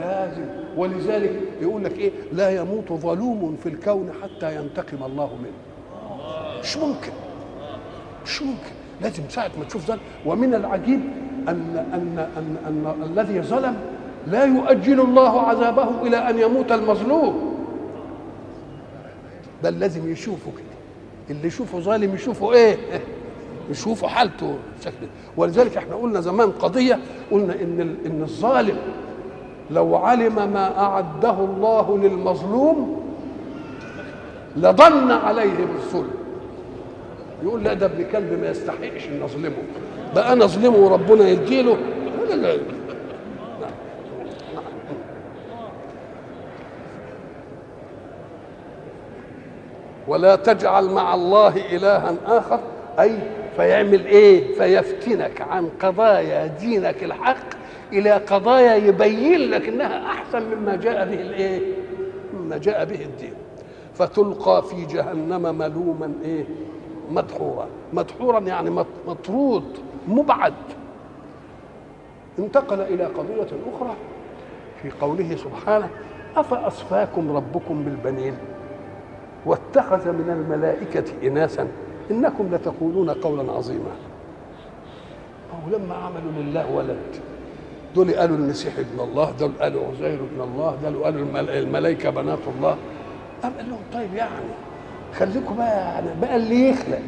لازم. 0.00 0.44
ولذلك 0.76 1.40
يقول 1.60 1.84
لك 1.84 1.98
إيه؟ 1.98 2.10
لا 2.32 2.50
يموت 2.50 2.92
ظلوم 2.92 3.56
في 3.62 3.68
الكون 3.68 4.10
حتى 4.22 4.56
ينتقم 4.56 5.02
الله 5.06 5.30
منه. 5.42 5.60
مش 6.62 6.76
ممكن. 6.76 7.12
مش 8.24 8.42
ممكن. 8.42 8.72
لازم 9.00 9.22
ساعة 9.28 9.50
ما 9.58 9.64
تشوف 9.64 9.86
ظلم 9.86 10.00
ومن 10.26 10.54
العجيب 10.54 11.00
أن 11.48 11.84
أن 11.94 12.26
أن, 12.36 12.56
أن 12.66 13.02
الذي 13.02 13.40
ظلم 13.40 13.76
لا 14.26 14.44
يؤجل 14.44 15.00
الله 15.00 15.40
عذابه 15.40 15.88
إلى 16.02 16.16
أن 16.16 16.38
يموت 16.38 16.72
المظلوم. 16.72 17.56
بل 19.62 19.80
لازم 19.80 20.12
يشوفه 20.12 20.50
كده. 20.50 21.36
اللي 21.36 21.46
يشوفه 21.48 21.80
ظالم 21.80 22.14
يشوفه 22.14 22.52
إيه؟ 22.52 22.76
يشوفوا 23.70 24.08
حالته 24.08 24.54
شكل. 24.84 25.06
ولذلك 25.36 25.76
إحنا 25.76 25.94
قلنا 25.94 26.20
زمان 26.20 26.50
قضية 26.50 26.98
قلنا 27.30 27.54
إن 27.54 27.96
إن 28.06 28.22
الظالم 28.22 28.76
لو 29.70 29.96
علم 29.96 30.34
ما 30.52 30.78
أعده 30.78 31.30
الله 31.44 31.98
للمظلوم 31.98 33.00
لضن 34.56 35.10
عليه 35.10 35.66
بالظلم. 35.66 36.10
يقول 37.42 37.64
لا 37.64 37.74
ده 37.74 37.86
ابن 37.86 38.04
كلب 38.12 38.40
ما 38.40 38.50
يستحقش 38.50 39.08
إن 39.08 39.22
أظلمه. 39.22 39.62
بقى 40.14 40.32
أنا 40.32 40.44
أظلمه 40.44 40.76
وربنا 40.76 41.28
يديله. 41.28 41.76
لا 42.28 42.34
لا 42.34 42.56
ولا 50.08 50.36
تجعل 50.36 50.90
مع 50.90 51.14
الله 51.14 51.76
إلها 51.76 52.14
آخر. 52.26 52.60
أي 53.00 53.18
فيعمل 53.56 54.06
إيه؟ 54.06 54.54
فيفتنك 54.54 55.40
عن 55.40 55.68
قضايا 55.82 56.46
دينك 56.46 57.04
الحق 57.04 57.46
إلى 57.92 58.10
قضايا 58.10 58.74
يبين 58.74 59.50
لك 59.50 59.68
إنها 59.68 60.06
أحسن 60.06 60.42
مما 60.42 60.76
جاء 60.76 61.04
به 61.06 61.20
الإيه؟ 61.20 61.60
مما 62.34 62.58
جاء 62.58 62.84
به 62.84 63.02
الدين. 63.02 63.34
فتلقى 63.94 64.62
في 64.62 64.84
جهنم 64.84 65.58
ملوما 65.58 66.12
إيه؟ 66.24 66.44
مدحورا. 67.10 67.66
مدحورا 67.92 68.40
يعني 68.40 68.84
مطرود. 69.06 69.78
مبعد. 70.08 70.54
انتقل 72.38 72.80
إلى 72.80 73.04
قضية 73.04 73.48
أخرى 73.74 73.94
في 74.82 74.90
قوله 75.00 75.36
سبحانه 75.36 75.88
أفأصفاكم 76.36 77.36
ربكم 77.36 77.84
بالبنين 77.84 78.34
واتخذ 79.46 80.08
من 80.12 80.30
الملائكة 80.30 81.28
اناسا 81.28 81.68
إنكم 82.10 82.54
لتقولون 82.54 83.10
قولا 83.10 83.52
عظيما. 83.52 83.90
أو 85.52 85.78
لما 85.78 85.94
عملوا 85.94 86.42
لله 86.42 86.70
ولد. 86.74 86.98
دول 87.94 88.10
قالوا 88.14 88.36
المسيح 88.36 88.78
ابن 88.78 89.00
الله 89.00 89.30
دول 89.30 89.52
قالوا 89.60 89.82
عزير 89.88 90.14
ابن 90.32 90.40
الله 90.40 90.76
دول 90.82 91.04
قالوا 91.04 91.40
الملائكة 91.58 92.10
بنات 92.10 92.38
الله. 92.56 92.76
قام 93.42 93.52
قال 93.52 93.68
لهم 93.70 93.80
طيب 93.92 94.14
يعني 94.14 94.50
خليكم 95.14 95.56
بقى 95.56 95.66
يعني 95.76 96.20
بقى 96.20 96.36
اللي 96.36 96.68
يخلق. 96.70 97.00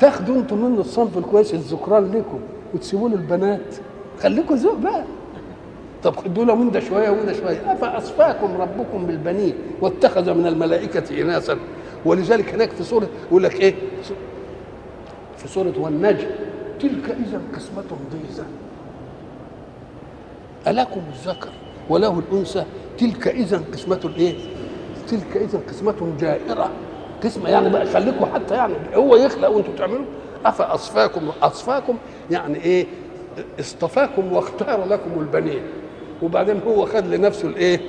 تاخدوا 0.00 0.36
أنتم 0.36 0.64
منه 0.64 0.80
الصنف 0.80 1.18
الكويس 1.18 1.54
الذكران 1.54 2.12
لكم 2.12 2.40
وتسيبوا 2.74 3.08
البنات 3.08 3.74
خليكم 4.22 4.54
ذوق 4.54 4.74
بقى. 4.78 5.04
طب 6.02 6.16
خدوا 6.16 6.44
له 6.44 6.54
من 6.54 6.70
ده 6.70 6.80
شوية 6.80 7.10
ومن 7.10 7.26
ده 7.26 7.32
شوية 7.32 7.72
افاصفاكم 7.72 8.56
ربكم 8.60 9.06
بالبنين 9.06 9.54
واتخذ 9.80 10.34
من 10.34 10.46
الملائكة 10.46 11.22
اناسا 11.22 11.58
ولذلك 12.04 12.54
هناك 12.54 12.70
في 12.70 12.82
سورة 12.82 13.08
يقول 13.28 13.42
لك 13.42 13.60
إيه؟ 13.60 13.74
في 15.36 15.48
سورة 15.48 15.72
والنجم 15.78 16.26
تلك 16.80 17.10
إذا 17.10 17.40
قسمة 17.54 17.84
ضيزى. 18.12 18.42
ألكم 20.66 21.00
الذكر 21.12 21.48
وله 21.90 22.18
الأنثى. 22.18 22.64
تلك 22.98 23.28
إذا 23.28 23.62
قسمة 23.72 24.00
الإيه؟ 24.04 24.34
تلك 25.08 25.36
إذا 25.36 25.60
قسمة 25.68 26.12
جائرة. 26.20 26.70
قسمة 27.24 27.50
يعني 27.50 27.70
بقى 27.70 27.86
خليكم 27.86 28.26
حتى 28.34 28.54
يعني 28.54 28.74
هو 28.94 29.16
يخلق 29.16 29.48
وأنتم 29.48 29.72
تعملوا 29.72 30.04
أفأصفاكم 30.46 31.28
أصفاكم 31.42 31.96
يعني 32.30 32.56
إيه؟ 32.64 32.86
اصطفاكم 33.60 34.32
واختار 34.32 34.84
لكم 34.84 35.20
البنين 35.20 35.62
وبعدين 36.22 36.60
هو 36.66 36.86
خد 36.86 37.06
لنفسه 37.06 37.48
الإيه؟ 37.48 37.80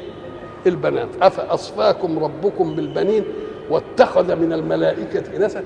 البنات 0.67 1.07
أفأصفاكم 1.21 2.19
ربكم 2.23 2.75
بالبنين 2.75 3.23
واتخذ 3.69 4.35
من 4.35 4.53
الملائكة 4.53 5.35
إناثا 5.37 5.63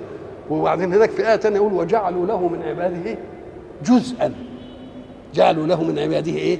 وبعدين 0.49 0.93
هناك 0.93 1.09
في 1.09 1.29
آية 1.31 1.35
ثانية 1.37 1.55
يقول 1.57 1.73
وجعلوا 1.73 2.25
له 2.25 2.47
من 2.47 2.61
عباده 2.63 3.17
جزءا 3.85 4.33
جعلوا 5.33 5.67
له 5.67 5.83
من 5.83 5.99
عباده 5.99 6.31
إيه؟ 6.31 6.59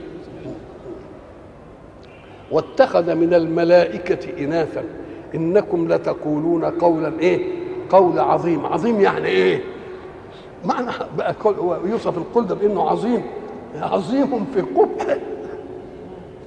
واتخذ 2.51 3.15
من 3.15 3.33
الملائكة 3.33 4.43
إناثا 4.45 4.83
إنكم 5.35 5.87
لتقولون 5.93 6.65
قولا 6.65 7.19
إيه؟ 7.19 7.51
قول 7.89 8.19
عظيم. 8.19 8.65
عظيم 8.65 9.01
يعني 9.01 9.27
إيه؟ 9.27 9.61
معنى 10.65 10.91
بقى 11.17 11.35
يوصف 11.85 12.17
القول 12.17 12.47
ده 12.47 12.55
بأنه 12.55 12.89
عظيم. 12.89 13.21
عظيم 13.81 14.45
في 14.53 14.61
قبح. 14.61 15.17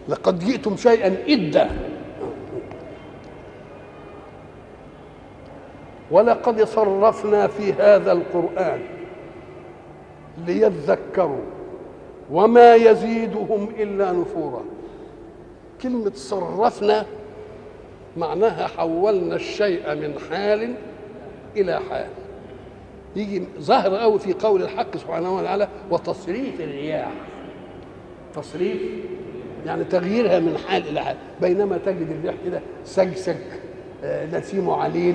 لقد 0.08 0.38
جئتم 0.38 0.76
شيئا 0.76 1.16
إدا. 1.28 1.70
ولقد 6.10 6.64
صرفنا 6.64 7.46
في 7.46 7.72
هذا 7.72 8.12
القرآن 8.12 8.80
ليذكروا 10.46 11.40
وما 12.32 12.74
يزيدهم 12.74 13.68
إلا 13.78 14.12
نفورا. 14.12 14.62
كلمة 15.82 16.12
صرفنا 16.14 17.06
معناها 18.18 18.66
حولنا 18.66 19.34
الشيء 19.36 19.94
من 19.94 20.14
حال 20.30 20.74
إلى 21.56 21.80
حال. 21.90 22.06
يجي 23.16 23.42
ظاهر 23.60 23.96
قوي 23.96 24.18
في 24.18 24.32
قول 24.32 24.62
الحق 24.62 24.96
سبحانه 24.96 25.36
وتعالى 25.36 25.68
وتصريف 25.90 26.60
الرياح. 26.60 27.12
تصريف 28.34 28.78
يعني 29.66 29.84
تغييرها 29.84 30.38
من 30.38 30.58
حال 30.68 30.88
إلى 30.88 31.00
حال. 31.00 31.16
بينما 31.40 31.78
تجد 31.78 32.10
الرياح 32.10 32.34
كده 32.44 32.60
سجسج 32.84 33.36
آه 34.04 34.38
نسيمه 34.38 34.76
عليل 34.82 35.14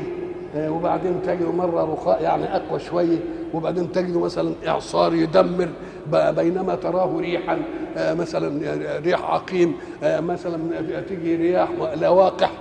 آه 0.56 0.72
وبعدين 0.72 1.22
تجده 1.26 1.52
مرة 1.52 1.94
رخاء 1.94 2.24
يعني 2.24 2.56
أقوى 2.56 2.80
شوية 2.80 3.18
وبعدين 3.54 3.92
تجده 3.92 4.20
مثلا 4.20 4.54
إعصار 4.68 5.14
يدمر. 5.14 5.70
بينما 6.12 6.76
تراه 6.76 7.18
ريحا 7.20 7.60
مثلا 7.98 8.76
ريح 9.00 9.22
عقيم 9.32 9.76
مثلا 10.04 10.58
تيجي 11.02 11.36
رياح 11.36 11.70
لواقح. 12.02 12.52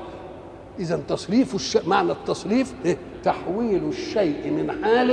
إذا 0.78 1.00
تصريف 1.08 1.54
الشيء 1.54 1.82
معنى 1.88 2.12
التصريف 2.12 2.74
إيه؟ 2.85 2.96
تحويل 3.24 3.88
الشيء 3.88 4.50
من 4.50 4.70
حال 4.85 5.11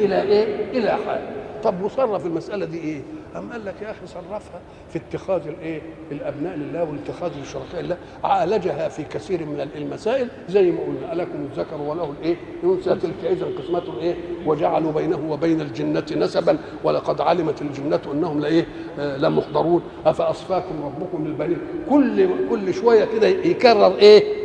إلى 0.00 0.22
إيه 0.22 0.70
إلى 0.78 0.90
حال 1.06 1.20
طب 1.64 1.82
وصرف 1.82 2.26
المسألة 2.26 2.66
دي 2.66 2.78
إيه 2.78 3.02
أم 3.36 3.52
قال 3.52 3.64
لك 3.64 3.74
يا 3.82 3.90
أخي 3.90 4.06
صرفها 4.06 4.60
في 4.92 4.98
اتخاذ 4.98 5.46
الإيه؟ 5.48 5.80
الأبناء 6.12 6.56
لله 6.56 6.84
والاتخاذ 6.84 7.30
لشركاء 7.42 7.80
الله 7.80 7.96
عالجها 8.24 8.88
في 8.88 9.02
كثير 9.02 9.46
من 9.46 9.68
المسائل 9.76 10.28
زي 10.48 10.70
ما 10.70 10.80
قلنا 10.80 11.12
ألكم 11.12 11.48
الذكر 11.52 11.80
وله 11.80 12.14
الإيه؟ 12.20 12.36
ينسى 12.64 12.94
تلك 12.94 13.24
إذا 13.24 13.46
قسمة 13.58 13.78
الإيه؟ 13.96 14.14
وجعلوا 14.46 14.92
بينه 14.92 15.30
وبين 15.32 15.60
الجنة 15.60 16.04
نسبا 16.16 16.58
ولقد 16.84 17.20
علمت 17.20 17.62
الجنة 17.62 18.00
أنهم 18.12 18.40
لإيه؟ 18.40 18.66
آه 18.98 19.16
لمحضرون 19.16 19.82
أفأصفاكم 20.06 20.82
ربكم 20.84 21.26
للبنين 21.26 21.58
كل 21.90 22.28
كل 22.50 22.74
شوية 22.74 23.04
كده 23.04 23.26
يكرر 23.26 23.96
إيه؟ 23.98 24.37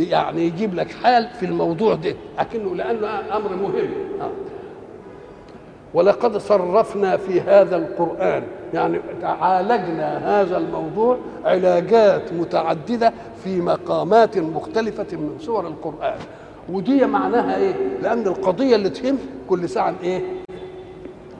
يعني 0.00 0.42
يجيب 0.46 0.74
لك 0.74 0.90
حال 0.90 1.28
في 1.40 1.46
الموضوع 1.46 1.94
ده 1.94 2.14
لكنه 2.38 2.74
لأنه 2.76 3.36
أمر 3.36 3.56
مهم 3.56 3.88
آه. 4.20 4.30
ولقد 5.94 6.36
صرفنا 6.36 7.16
في 7.16 7.40
هذا 7.40 7.76
القرآن 7.76 8.42
يعني 8.74 9.00
عالجنا 9.22 10.40
هذا 10.40 10.56
الموضوع 10.56 11.18
علاجات 11.44 12.32
متعددة 12.32 13.12
في 13.44 13.60
مقامات 13.60 14.38
مختلفة 14.38 15.06
من 15.16 15.36
صور 15.40 15.66
القرآن 15.66 16.18
ودي 16.68 17.06
معناها 17.06 17.56
إيه؟ 17.56 17.74
لأن 18.02 18.26
القضية 18.26 18.76
اللي 18.76 18.90
تهم 18.90 19.18
كل 19.48 19.68
ساعة 19.68 19.94
إيه؟ 20.02 20.20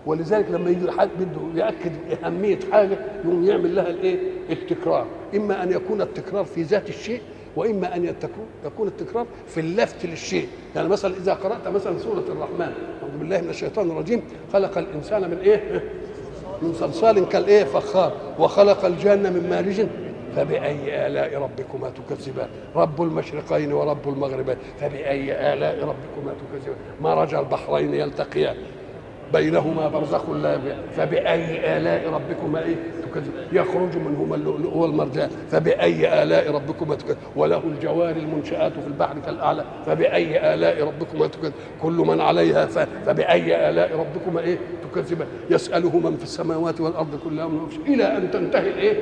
ولذلك 0.06 0.50
لما 0.50 0.70
يجي 0.70 0.90
حد 0.90 1.08
بده 1.20 1.64
يأكد 1.64 1.92
أهمية 2.24 2.58
حاجة 2.72 2.98
يقوم 3.24 3.44
يعمل 3.44 3.74
لها 3.74 3.90
الإيه؟ 3.90 4.18
التكرار، 4.50 5.06
إما 5.36 5.62
أن 5.62 5.72
يكون 5.72 6.00
التكرار 6.02 6.44
في 6.44 6.62
ذات 6.62 6.88
الشيء 6.88 7.20
وإما 7.56 7.96
أن 7.96 8.14
يكون 8.64 8.88
التكرار 8.88 9.26
في 9.48 9.60
اللفت 9.60 10.06
للشيء. 10.06 10.48
يعني 10.76 10.88
مثلا 10.88 11.14
إذا 11.16 11.34
قرأت 11.34 11.68
مثلا 11.68 11.98
سورة 11.98 12.24
الرحمن 12.28 12.72
أعوذ 13.02 13.18
بالله 13.18 13.40
من 13.40 13.48
الشيطان 13.50 13.90
الرجيم 13.90 14.22
خلق 14.52 14.78
الإنسان 14.78 15.30
من 15.30 15.38
إيه؟ 15.38 15.82
من 16.62 16.72
صلصال 16.72 17.28
كالإيه؟ 17.28 17.64
فخار. 17.64 18.12
وخلق 18.38 18.84
الجنه 18.84 19.30
من 19.30 19.46
مارج. 19.50 19.86
فبأي 20.36 21.06
آلاء 21.06 21.42
ربكما 21.42 21.90
تكذبان؟ 21.90 22.48
رب 22.76 23.02
المشرقين 23.02 23.72
ورب 23.72 24.08
المغربين. 24.08 24.56
فبأي 24.80 25.52
آلاء 25.52 25.74
ربكما 25.74 26.32
تكذبان؟ 26.32 26.76
مرج 27.00 27.34
البحرين 27.34 27.94
يلتقيان. 27.94 28.56
بينهما 29.32 29.88
برزخ 29.88 30.30
لا 30.30 30.58
فبأي 30.96 31.76
آلاء 31.76 32.10
ربكما 32.12 32.62
إيه 32.64 32.74
تكذب. 33.02 33.32
يخرج 33.52 33.96
منهما 33.96 34.36
اللؤلؤ 34.36 34.76
والمرجان 34.76 35.30
فبأي 35.50 36.22
آلاء 36.22 36.54
ربكما 36.54 36.94
تكذب. 36.94 37.16
وله 37.36 37.62
الجوار 37.64 38.16
المنشآت 38.16 38.72
في 38.72 38.86
البحر 38.86 39.14
كالأعلى 39.26 39.64
فبأي 39.86 40.54
آلاء 40.54 40.84
ربكما 40.84 41.26
تكذب. 41.26 41.52
كل 41.82 41.92
من 41.92 42.20
عليها. 42.20 42.66
فبأي 43.06 43.70
آلاء 43.70 43.90
ربكما 43.98 44.40
إيه 44.40 44.58
تكذبان 44.92 45.26
يسأله 45.50 45.98
من 45.98 46.16
في 46.16 46.22
السماوات 46.24 46.80
والأرض 46.80 47.20
كل 47.24 47.38
يوم 47.38 47.68
إلى 47.86 48.16
أن 48.16 48.30
تنتهي 48.30 48.70
الإيه 48.70 48.96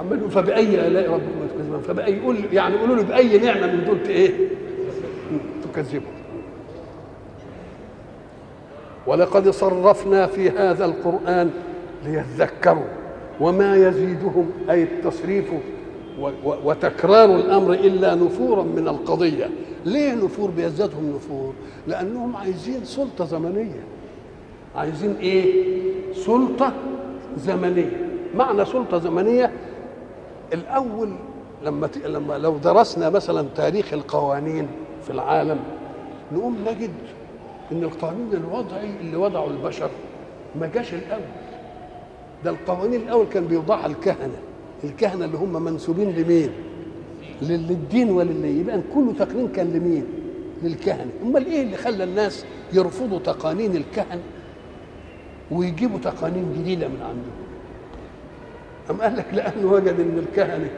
عمال 0.00 0.30
فبأي 0.30 0.86
آلاء 0.86 1.04
ربكما 1.10 1.46
تكذبان 1.54 1.80
فبأي 1.80 2.16
يقول 2.16 2.36
يعني 2.52 2.74
يقولوا 2.74 2.96
له 2.96 3.02
بأي 3.02 3.38
نعمة 3.38 3.66
من 3.66 3.84
دول 3.84 3.98
إيه؟ 4.08 4.30
تكذبوا 5.72 6.08
ولقد 9.06 9.48
صرفنا 9.48 10.26
في 10.26 10.50
هذا 10.50 10.84
القرآن 10.84 11.50
ليذكروا 12.04 12.84
وما 13.40 13.76
يزيدهم 13.76 14.50
أي 14.70 14.82
التصريف 14.82 15.44
وتكرار 16.44 17.24
الأمر 17.36 17.72
إلا 17.72 18.14
نفورا 18.14 18.62
من 18.62 18.88
القضية. 18.88 19.50
ليه 19.84 20.14
نفور؟ 20.14 20.50
بيزدادهم 20.50 21.12
نفور. 21.16 21.52
لأنهم 21.86 22.36
عايزين 22.36 22.84
سلطة 22.84 23.24
زمنية. 23.24 23.84
عايزين 24.76 25.16
إيه؟ 25.20 25.64
سلطة 26.12 26.72
زمنية. 27.36 28.06
معنى 28.34 28.64
سلطة 28.64 28.98
زمنية 28.98 29.52
الأول 30.52 31.12
لما 31.64 31.88
لما 32.06 32.38
لو 32.38 32.56
درسنا 32.56 33.10
مثلا 33.10 33.46
تاريخ 33.56 33.92
القوانين 33.92 34.68
في 35.04 35.10
العالم 35.10 35.58
نقوم 36.32 36.56
نجد 36.68 36.90
إن 37.72 37.82
القانون 37.82 38.32
الوضعي 38.32 38.90
اللي 39.00 39.16
وضعه 39.16 39.46
البشر 39.46 39.90
ما 40.60 40.66
جاش 40.74 40.94
الأول. 40.94 41.22
ده 42.44 42.50
القوانين 42.50 43.00
الأول 43.00 43.26
كان 43.26 43.46
بيوضعها 43.46 43.86
الكهنة. 43.86 44.36
الكهنة 44.84 45.24
اللي 45.24 45.36
هم 45.36 45.62
منسوبين 45.64 46.10
لمين؟ 46.10 46.50
للدين 47.42 48.10
ولله 48.10 48.46
يبقى 48.48 48.80
كله 48.94 49.12
تقنين 49.18 49.48
كان 49.48 49.72
لمين؟ 49.72 50.04
للكهنة. 50.62 51.10
أمال 51.22 51.46
إيه 51.46 51.62
اللي 51.62 51.76
خلى 51.76 52.04
الناس 52.04 52.44
يرفضوا 52.72 53.18
تقانين 53.18 53.76
الكهنه 53.76 54.22
ويجيبوا 55.50 55.98
تقانين 55.98 56.52
جديدة 56.58 56.88
من 56.88 57.00
عندهم؟ 57.02 57.44
أم 58.90 59.00
قال 59.02 59.16
لك 59.16 59.26
لأنه 59.32 59.72
وجد 59.72 60.00
أن 60.00 60.18
الكهنة 60.28 60.70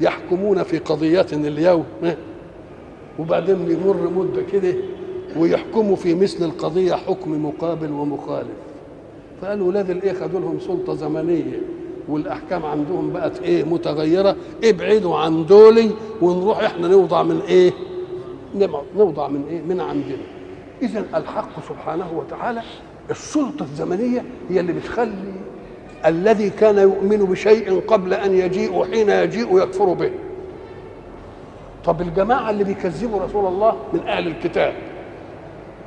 يحكمون 0.00 0.62
في 0.62 0.78
قضيات 0.78 1.32
اليوم 1.32 1.84
وبعدين 3.18 3.70
يمر 3.70 4.10
مدة 4.16 4.42
كده 4.52 4.74
ويحكموا 5.38 5.96
في 5.96 6.14
مثل 6.14 6.44
القضية 6.44 6.94
حكم 6.94 7.46
مقابل 7.46 7.92
ومخالف. 7.92 8.56
فقالوا 9.42 9.68
ولاد 9.68 9.90
الايه 9.90 10.12
خدوا 10.12 10.40
لهم 10.40 10.60
سلطة 10.60 10.94
زمنية 10.94 11.60
والأحكام 12.08 12.66
عندهم 12.66 13.12
بقت 13.12 13.42
إيه 13.42 13.64
متغيرة. 13.64 14.36
ابعدوا 14.64 15.16
عن 15.16 15.46
دولي 15.46 15.90
ونروح 16.22 16.62
إحنا 16.62 16.88
نوضع 16.88 17.22
من 17.22 17.40
إيه 17.48 17.72
نوضع 18.96 19.28
من 19.28 19.44
إيه 19.50 19.62
من 19.62 19.80
عندنا. 19.80 20.26
إذا 20.82 21.04
الحق 21.14 21.68
سبحانه 21.68 22.06
وتعالى 22.16 22.62
السلطة 23.10 23.62
الزمنية 23.62 24.24
هي 24.50 24.60
اللي 24.60 24.72
بتخلي 24.72 25.32
الذي 26.06 26.50
كان 26.50 26.78
يؤمن 26.78 27.16
بشيء 27.16 27.80
قبل 27.80 28.14
أن 28.14 28.34
يجيء 28.34 28.84
حين 28.84 29.10
يجيء 29.10 29.62
يكفر 29.62 29.92
به. 29.92 30.10
طب 31.84 32.00
الجماعة 32.00 32.50
اللي 32.50 32.64
بيكذبوا 32.64 33.20
رسول 33.20 33.46
الله 33.46 33.76
من 33.92 34.00
أهل 34.00 34.26
الكتاب 34.26 34.74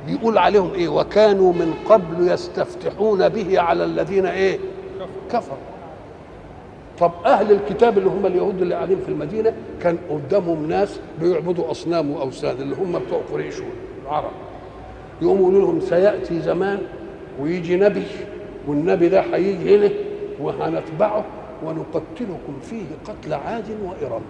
بيقول 0.06 0.38
عليهم 0.38 0.70
إيه؟ 0.74 0.88
وكانوا 0.88 1.52
من 1.52 1.74
قبل 1.88 2.28
يستفتحون 2.28 3.28
به 3.28 3.60
على 3.60 3.84
الذين 3.84 4.26
إيه؟ 4.26 4.58
كفروا. 5.32 5.56
طب 6.98 7.12
أهل 7.26 7.52
الكتاب 7.52 7.98
اللي 7.98 8.08
هم 8.10 8.26
اليهود 8.26 8.62
اللي 8.62 8.74
قاعدين 8.74 9.00
في 9.00 9.08
المدينة 9.08 9.52
كان 9.82 9.98
قدامهم 10.10 10.66
ناس 10.68 11.00
بيعبدوا 11.20 11.70
أصنام 11.70 12.10
وأوثان 12.10 12.56
اللي 12.60 12.76
هم 12.76 12.98
بتوع 12.98 13.20
قريش 13.32 13.54
العرب 14.02 14.30
يقوموا 15.22 15.42
يقولوا 15.42 15.60
لهم 15.60 15.80
سيأتي 15.80 16.40
زمان 16.40 16.78
ويجي 17.40 17.76
نبي 17.76 18.02
والنبي 18.66 19.08
ده 19.08 19.20
هيجي 19.20 19.76
هنا 19.76 19.90
وهنتبعه 20.40 21.24
ونقتلكم 21.64 22.58
فيه 22.62 22.84
قتل 23.04 23.34
عاد 23.34 23.64
وإرم. 23.84 24.22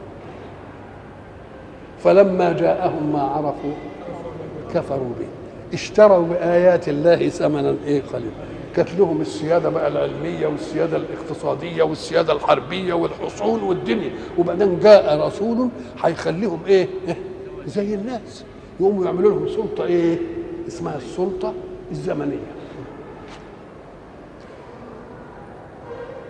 فلما 1.99 2.53
جاءهم 2.53 3.13
ما 3.13 3.23
عرفوا 3.23 3.73
كفروا 4.75 5.11
به. 5.19 5.27
اشتروا 5.73 6.27
بآيات 6.27 6.89
الله 6.89 7.29
ثمنا 7.29 7.77
إيه 7.87 8.03
قليلا 8.13 8.31
كانت 8.77 8.89
لهم 8.99 9.21
السيادة 9.21 9.69
بقى 9.69 9.89
العلمية 9.89 10.47
والسيادة 10.47 10.97
الاقتصادية 10.97 11.83
والسيادة 11.83 12.33
الحربية 12.33 12.95
والحصون 12.95 13.63
والدنيا 13.63 14.11
وبعدين 14.39 14.79
جاء 14.81 15.27
رسول 15.27 15.69
هيخليهم 16.05 16.61
إيه؟ 16.67 16.89
زي 17.67 17.95
الناس. 17.95 18.45
يقوموا 18.81 19.05
يعملوا 19.05 19.31
لهم 19.31 19.49
سلطة 19.49 19.85
إيه؟ 19.85 20.19
اسمها 20.69 20.97
السلطة 20.97 21.55
الزمنية. 21.91 22.51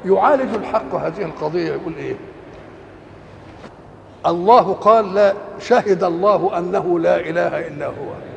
يعالج 0.06 0.54
الحق 0.54 0.94
هذه 0.94 1.22
القضية 1.22 1.72
يقول 1.72 1.94
إيه؟ 1.98 2.16
الله 4.26 4.72
قال 4.72 5.14
لا 5.14 5.34
شهد 5.60 6.04
الله 6.04 6.58
أنه 6.58 6.98
لا 6.98 7.20
إله 7.20 7.68
إلا 7.68 7.86
هو. 7.86 8.29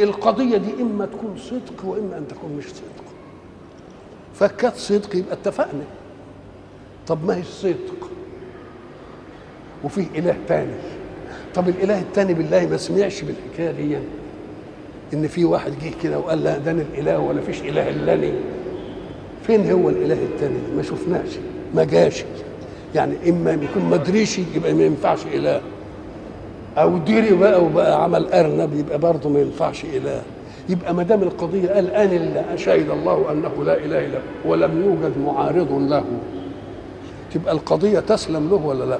القضية 0.00 0.56
دي 0.56 0.82
إما 0.82 1.06
تكون 1.06 1.36
صدق 1.38 1.84
وإما 1.84 2.18
أن 2.18 2.28
تكون 2.28 2.52
مش 2.58 2.64
صدق. 2.64 3.04
فكانت 4.34 4.76
صدق 4.76 5.16
يبقى 5.16 5.32
اتفقنا. 5.32 5.84
طب 7.06 7.24
ما 7.24 7.36
هي 7.36 7.40
الصدق 7.40 8.10
وفيه 9.84 10.06
إله 10.14 10.36
تاني. 10.48 10.72
طب 11.54 11.68
الإله 11.68 12.00
التاني 12.00 12.34
بالله 12.34 12.66
ما 12.66 12.76
سمعش 12.76 13.22
بالحكاية 13.22 13.70
دي. 13.70 13.98
إن 15.14 15.28
في 15.28 15.44
واحد 15.44 15.72
جه 15.84 15.92
كده 16.02 16.18
وقال 16.18 16.44
لا 16.44 16.58
ده 16.58 16.70
أنا 16.70 16.82
الإله 16.82 17.18
ولا 17.18 17.40
فيش 17.40 17.60
إله 17.60 17.88
إلا 17.90 18.14
أنا. 18.14 18.32
فين 19.46 19.70
هو 19.70 19.88
الإله 19.88 20.22
التاني؟ 20.22 20.58
ما 20.76 20.82
شفناش 20.82 21.28
ما 21.74 21.84
جاش. 21.84 22.24
يعني 22.94 23.14
إما 23.30 23.50
يكون 23.52 23.84
ما 23.84 23.96
دريش 23.96 24.38
يبقى 24.38 24.74
ما 24.74 24.84
ينفعش 24.84 25.26
إله. 25.26 25.60
أو 26.78 26.98
دري 26.98 27.30
بقى 27.34 27.64
وبقى 27.64 28.04
عمل 28.04 28.32
أرنب 28.32 28.74
يبقى 28.74 28.98
برضه 28.98 29.28
ما 29.30 29.40
ينفعش 29.40 29.84
إله. 29.84 30.22
يبقى 30.68 30.94
ما 30.94 31.02
دام 31.02 31.22
القضية 31.22 31.68
قال 31.68 31.90
أنا 31.90 32.12
اللي 32.12 32.44
شهد 32.56 32.90
الله 32.90 33.32
أنه 33.32 33.64
لا 33.64 33.74
إله 33.76 34.06
إلا 34.06 34.18
هو 34.46 34.50
ولم 34.52 34.82
يوجد 34.84 35.18
معارض 35.18 35.72
له. 35.72 36.04
تبقى 37.34 37.52
القضية 37.52 38.00
تسلم 38.00 38.48
له 38.48 38.56
ولا 38.66 38.84
لأ؟ 38.84 38.98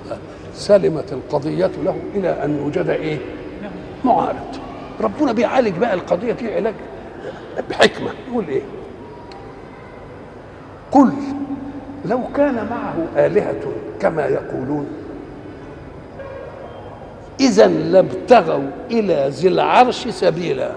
سلمت 0.54 1.12
القضية 1.12 1.70
له 1.84 1.96
إلى 2.14 2.44
أن 2.44 2.58
يوجد 2.58 2.88
إيه؟ 2.88 3.18
معارض. 4.04 4.36
ربنا 5.00 5.32
بيعالج 5.32 5.78
بقى 5.78 5.94
القضية 5.94 6.32
دي 6.32 6.54
علاج 6.54 6.74
بحكمة. 7.70 8.10
يقول 8.30 8.44
إيه؟ 8.48 8.62
قل 10.92 11.12
لو 12.04 12.20
كان 12.36 12.54
معه 12.54 13.26
آلهة 13.26 13.60
كما 14.00 14.26
يقولون 14.26 14.86
إذا 17.40 17.66
لابتغوا 17.66 18.70
إلى 18.90 19.28
ذي 19.28 19.48
العرش 19.48 20.08
سبيلا. 20.08 20.72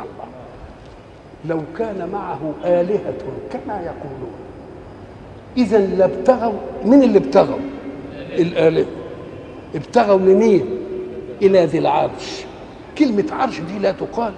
الله. 0.00 0.28
لو 1.44 1.60
كان 1.78 2.08
معه 2.12 2.54
آلهة 2.64 3.14
كما 3.52 3.80
يقولون. 3.80 4.34
إذا 5.56 5.78
لابتغوا 5.78 6.58
من 6.84 7.02
اللي 7.02 7.18
ابتغوا؟ 7.18 7.58
الآلهة. 8.38 8.86
ابتغوا 9.74 10.18
لمين 10.18 10.66
إلى 11.42 11.64
ذي 11.64 11.78
العرش. 11.78 12.44
كلمة 12.98 13.24
عرش 13.30 13.60
دي 13.60 13.78
لا 13.78 13.92
تقال 13.92 14.32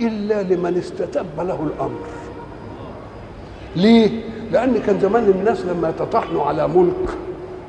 إلا 0.00 0.42
لمن 0.42 0.78
استتب 0.78 1.26
له 1.38 1.68
الأمر. 1.74 2.06
ليه؟ 3.76 4.10
لأن 4.52 4.80
كان 4.86 5.00
زمان 5.00 5.24
الناس 5.24 5.64
لما 5.64 5.88
يتطحنوا 5.88 6.44
على 6.44 6.68
ملك 6.68 7.08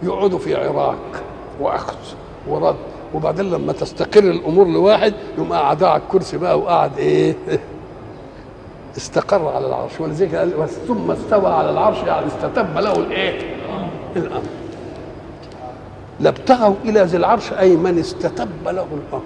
يقعدوا 0.03 0.39
في 0.39 0.55
عراق. 0.55 1.22
وأخذ 1.59 1.95
ورد. 2.47 2.75
وبعدين 3.13 3.51
لما 3.51 3.73
تستقر 3.73 4.23
الأمور 4.23 4.67
لواحد 4.67 5.13
يقوم 5.37 5.53
قعد 5.53 5.83
على 5.83 6.01
الكرسي 6.01 6.37
بقى 6.37 6.59
وقعد 6.59 6.97
إيه؟ 6.97 7.35
استقر 8.97 9.47
على 9.47 9.67
العرش. 9.67 9.99
ولذلك 10.01 10.35
قال 10.35 10.69
ثم 10.87 11.11
استوى 11.11 11.51
على 11.51 11.69
العرش 11.69 11.97
يعني 11.97 12.27
استتب 12.27 12.77
له 12.77 12.93
الإيه؟ 12.93 13.55
الأمر. 14.15 14.43
لابتغوا 16.19 16.75
إلى 16.85 17.01
ذي 17.03 17.17
العرش 17.17 17.53
أي 17.53 17.75
من 17.75 17.99
استتب 17.99 18.49
له 18.65 18.71
الأمر. 18.71 19.21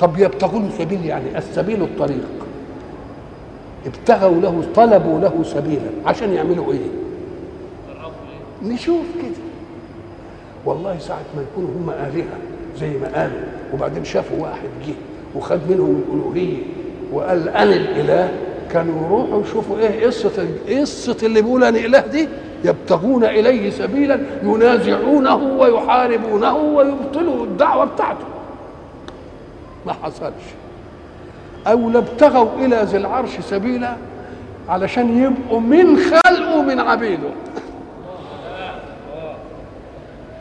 طب 0.00 0.18
يبتغون 0.18 0.70
سبيل 0.78 1.04
يعني 1.04 1.38
السبيل 1.38 1.82
الطريق 1.82 2.24
ابتغوا 3.86 4.40
له 4.40 4.64
طلبوا 4.74 5.20
له 5.20 5.42
سبيلا. 5.42 5.90
عشان 6.06 6.32
يعملوا 6.32 6.72
إيه؟ 6.72 6.88
نشوف 8.62 9.04
كده. 9.22 9.35
والله 10.66 10.98
ساعة 10.98 11.24
ما 11.36 11.42
يكونوا 11.42 11.70
هم 11.70 11.90
آلهة 11.90 12.38
زي 12.80 12.88
ما 12.88 13.20
قالوا 13.20 13.40
وبعدين 13.74 14.04
شافوا 14.04 14.42
واحد 14.42 14.68
جه 14.86 14.92
وخد 15.36 15.60
منهم 15.68 16.02
الالوهيه 16.12 16.56
وقال 17.12 17.48
أنا 17.48 17.74
الإله. 17.76 18.30
كانوا 18.72 19.06
يروحوا 19.06 19.42
يشوفوا 19.42 19.78
إيه 19.78 20.06
قصه 20.06 20.46
قصه 20.68 21.16
اللي 21.22 21.42
بيقول 21.42 21.64
أنا 21.64 21.78
إله 21.78 22.00
دي؟ 22.00 22.28
يبتغون 22.64 23.24
إليه 23.24 23.70
سبيلا 23.70 24.20
ينازعونه 24.42 25.34
ويحاربونه 25.36 26.56
ويبطلوا 26.56 27.44
الدعوة 27.44 27.84
بتاعته. 27.84 28.24
ما 29.86 29.92
حصلش. 29.92 30.44
أو 31.66 31.90
لابتغوا 31.90 32.48
إلى 32.58 32.82
ذي 32.84 32.96
العرش 32.96 33.30
سبيلا 33.40 33.96
علشان 34.68 35.22
يبقوا 35.22 35.60
من 35.60 35.96
خلقه 35.96 36.62
من 36.62 36.80
عبيده. 36.80 37.28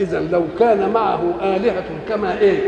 اذا 0.01 0.19
لو 0.19 0.43
كان 0.59 0.89
معه 0.89 1.33
آلهة 1.41 1.83
كما 2.09 2.39
إيه 2.39 2.59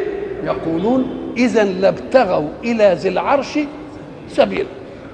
يقولون 0.43 1.33
اذا 1.37 1.63
لابتغوا 1.63 2.49
إلى 2.63 2.93
ذي 2.93 3.09
العرش 3.09 3.59
سبيلا 4.29 4.67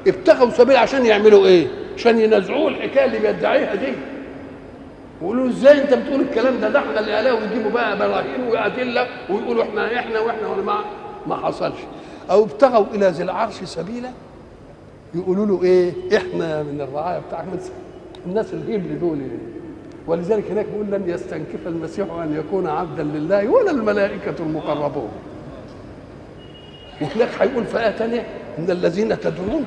ابتغوا 0.07 0.49
سبيل 0.49 0.75
عشان 0.77 1.05
يعملوا 1.05 1.45
إيه؟ 1.45 1.67
عشان 1.97 2.19
ينازعوه 2.19 2.67
الحكاية 2.67 3.05
اللي 3.05 3.19
بيدعيها 3.19 3.75
دي. 3.75 3.93
ويقولوا 5.21 5.49
إزاي 5.49 5.81
أنت 5.81 5.93
بتقول 5.93 6.21
الكلام 6.21 6.59
ده؟ 6.61 6.69
ده 6.69 6.79
إحنا 6.79 6.99
اللي 6.99 7.31
ويجيبوا 7.31 7.71
بقى 7.71 7.97
براهين 7.97 8.43
وأدلة 8.49 9.07
ويقولوا 9.29 9.63
إحنا 9.63 9.99
إحنا 9.99 10.19
وإحنا 10.19 10.47
ولا 10.47 10.61
ما 10.63 10.79
ما 11.27 11.35
حصلش. 11.35 11.77
أو 12.31 12.43
ابتغوا 12.43 12.85
إلى 12.93 13.07
ذي 13.07 13.23
العرش 13.23 13.53
سبيلا 13.63 14.09
يقولوا 15.15 15.45
له 15.45 15.63
إيه؟ 15.63 15.91
إحنا 16.17 16.63
من 16.63 16.81
الرعاية 16.81 17.19
بتاعك 17.27 17.45
الناس 18.25 18.53
الهبل 18.53 18.99
دول. 18.99 19.17
ولذلك 20.07 20.51
هناك 20.51 20.65
بيقول 20.65 21.01
لن 21.01 21.09
يستنكف 21.09 21.67
المسيح 21.67 22.07
أن 22.11 22.35
يكون 22.35 22.67
عبدا 22.67 23.03
لله 23.03 23.47
ولا 23.49 23.71
الملائكة 23.71 24.35
المقربون. 24.39 25.09
وهناك 27.01 27.29
هيقول 27.39 27.65
في 27.65 27.93
ثانية 27.97 28.25
إن 28.59 28.71
الذين 28.71 29.19
تدعون 29.19 29.65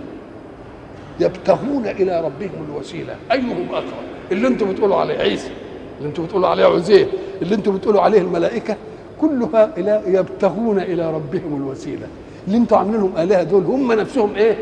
يبتغون 1.20 1.87
إلى 1.87 2.20
ربهم 2.20 2.66
الوسيلة. 2.70 3.16
أيهم 3.32 3.68
أقرب؟ 3.72 3.84
اللي 4.32 4.49
أنتم 4.49 4.72
بتقولوا 4.72 4.97
عليه 4.97 5.18
عيسى 5.18 5.51
اللي 5.99 6.09
أنتم 6.09 6.24
بتقولوا 6.24 6.49
عليه 6.49 6.64
عزير 6.66 7.07
اللي 7.43 7.55
أنتم 7.55 7.76
بتقولوا 7.76 8.01
عليه 8.03 8.20
الملائكة 8.20 8.76
كلها 9.20 9.70
إلى 9.76 10.03
يبتغون 10.07 10.78
إلى 10.78 11.12
ربهم 11.12 11.57
الوسيلة. 11.57 12.07
اللي 12.47 12.59
أنتم 12.59 12.76
عاملينهم 12.76 13.12
آلهة 13.18 13.43
دول 13.43 13.64
هم 13.64 13.93
نفسهم 13.93 14.34
إيه؟ 14.34 14.57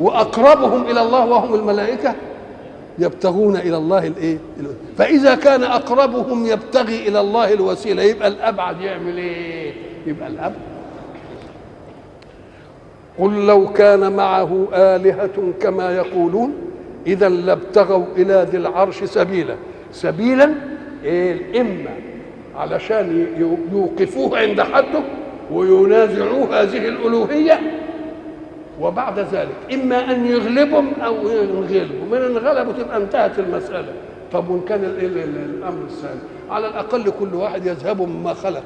وأقربهم 0.00 0.90
إلى 0.90 1.02
الله 1.02 1.26
وهم 1.26 1.54
الملائكة. 1.54 2.14
يبتغون 2.98 3.56
إلى 3.56 3.76
الله 3.76 4.06
الإيه؟ 4.06 4.38
فإذا 4.98 5.34
كان 5.34 5.62
أقربهم 5.62 6.46
يبتغي 6.46 7.08
إلى 7.08 7.20
الله 7.20 7.52
الوسيلة 7.52 8.02
يبقى 8.02 8.28
الأبعد 8.28 8.80
يعمل 8.80 9.16
إيه؟ 9.18 9.72
يبقى 10.06 10.28
الأبعد. 10.28 10.60
قل 13.18 13.46
لو 13.46 13.72
كان 13.72 14.12
معه 14.12 14.68
آلهة 14.72 15.52
كما 15.60 15.96
يقولون 15.96 16.54
إذا 17.06 17.28
لابتغوا 17.28 18.04
إلى 18.16 18.46
ذي 18.50 18.56
العرش 18.56 19.04
سبيلا. 19.04 19.54
سبيلا 19.92 20.52
إيه؟ 21.04 21.60
إما 21.60 21.90
علشان 22.56 23.26
يوقفوه 23.72 24.38
عند 24.38 24.60
حده 24.60 25.00
وينازعوه 25.52 26.62
هذه 26.62 26.88
الألوهية 26.88 27.60
وبعد 28.80 29.18
ذلك 29.18 29.74
إما 29.74 30.10
أن 30.10 30.26
يغلبهم 30.26 30.92
أو 31.04 31.14
ينغلبوا. 31.14 32.06
من 32.10 32.16
انغلبوا 32.16 32.72
تبقى 32.72 32.96
انتهت 32.96 33.38
المسألة. 33.38 33.92
طب 34.32 34.48
وإن 34.48 34.60
كان 34.60 34.84
الأمر 34.84 35.84
الثاني؟ 35.84 36.20
على 36.50 36.66
الأقل 36.68 37.12
كل 37.20 37.34
واحد 37.34 37.66
يذهب 37.66 38.02
مما 38.02 38.34
خلق. 38.34 38.62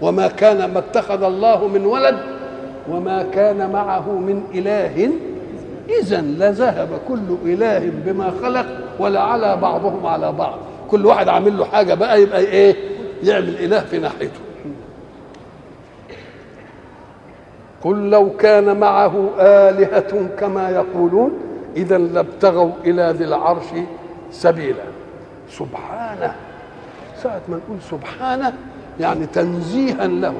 وما 0.00 0.28
كان 0.28 0.72
ما 0.72 0.78
اتخذ 0.78 1.22
الله 1.22 1.68
من 1.68 1.86
ولد 1.86 2.18
وما 2.88 3.22
كان 3.22 3.70
معه 3.70 4.10
من 4.10 4.42
إله. 4.54 5.10
إذا 6.00 6.20
لذهب 6.20 6.88
كل 7.08 7.36
إله 7.52 7.92
بما 8.06 8.32
خلق 8.42 8.66
ولعلى 8.98 9.56
بعضهم 9.56 10.06
على 10.06 10.32
بعض. 10.32 10.58
كل 10.90 11.06
واحد 11.06 11.28
عامل 11.28 11.58
له 11.58 11.64
حاجة 11.64 11.94
بقى 11.94 12.22
يبقى 12.22 12.40
إيه؟ 12.40 12.76
يعمل 13.22 13.56
إله 13.56 13.80
في 13.80 13.98
ناحيته. 13.98 14.40
قل 17.84 18.10
لو 18.10 18.30
كان 18.30 18.80
معه 18.80 19.30
آلهة 19.38 20.28
كما 20.38 20.70
يقولون 20.70 21.32
إذا 21.76 21.98
لابتغوا 21.98 22.70
إلى 22.84 23.14
ذي 23.18 23.24
العرش 23.24 23.66
سبيلا. 24.30 24.84
سبحانه. 25.50 26.34
ساعة 27.22 27.40
ما 27.48 27.56
نقول 27.56 27.78
سبحانه 27.90 28.52
يعني 29.00 29.26
تنزيها 29.26 30.06
له 30.06 30.34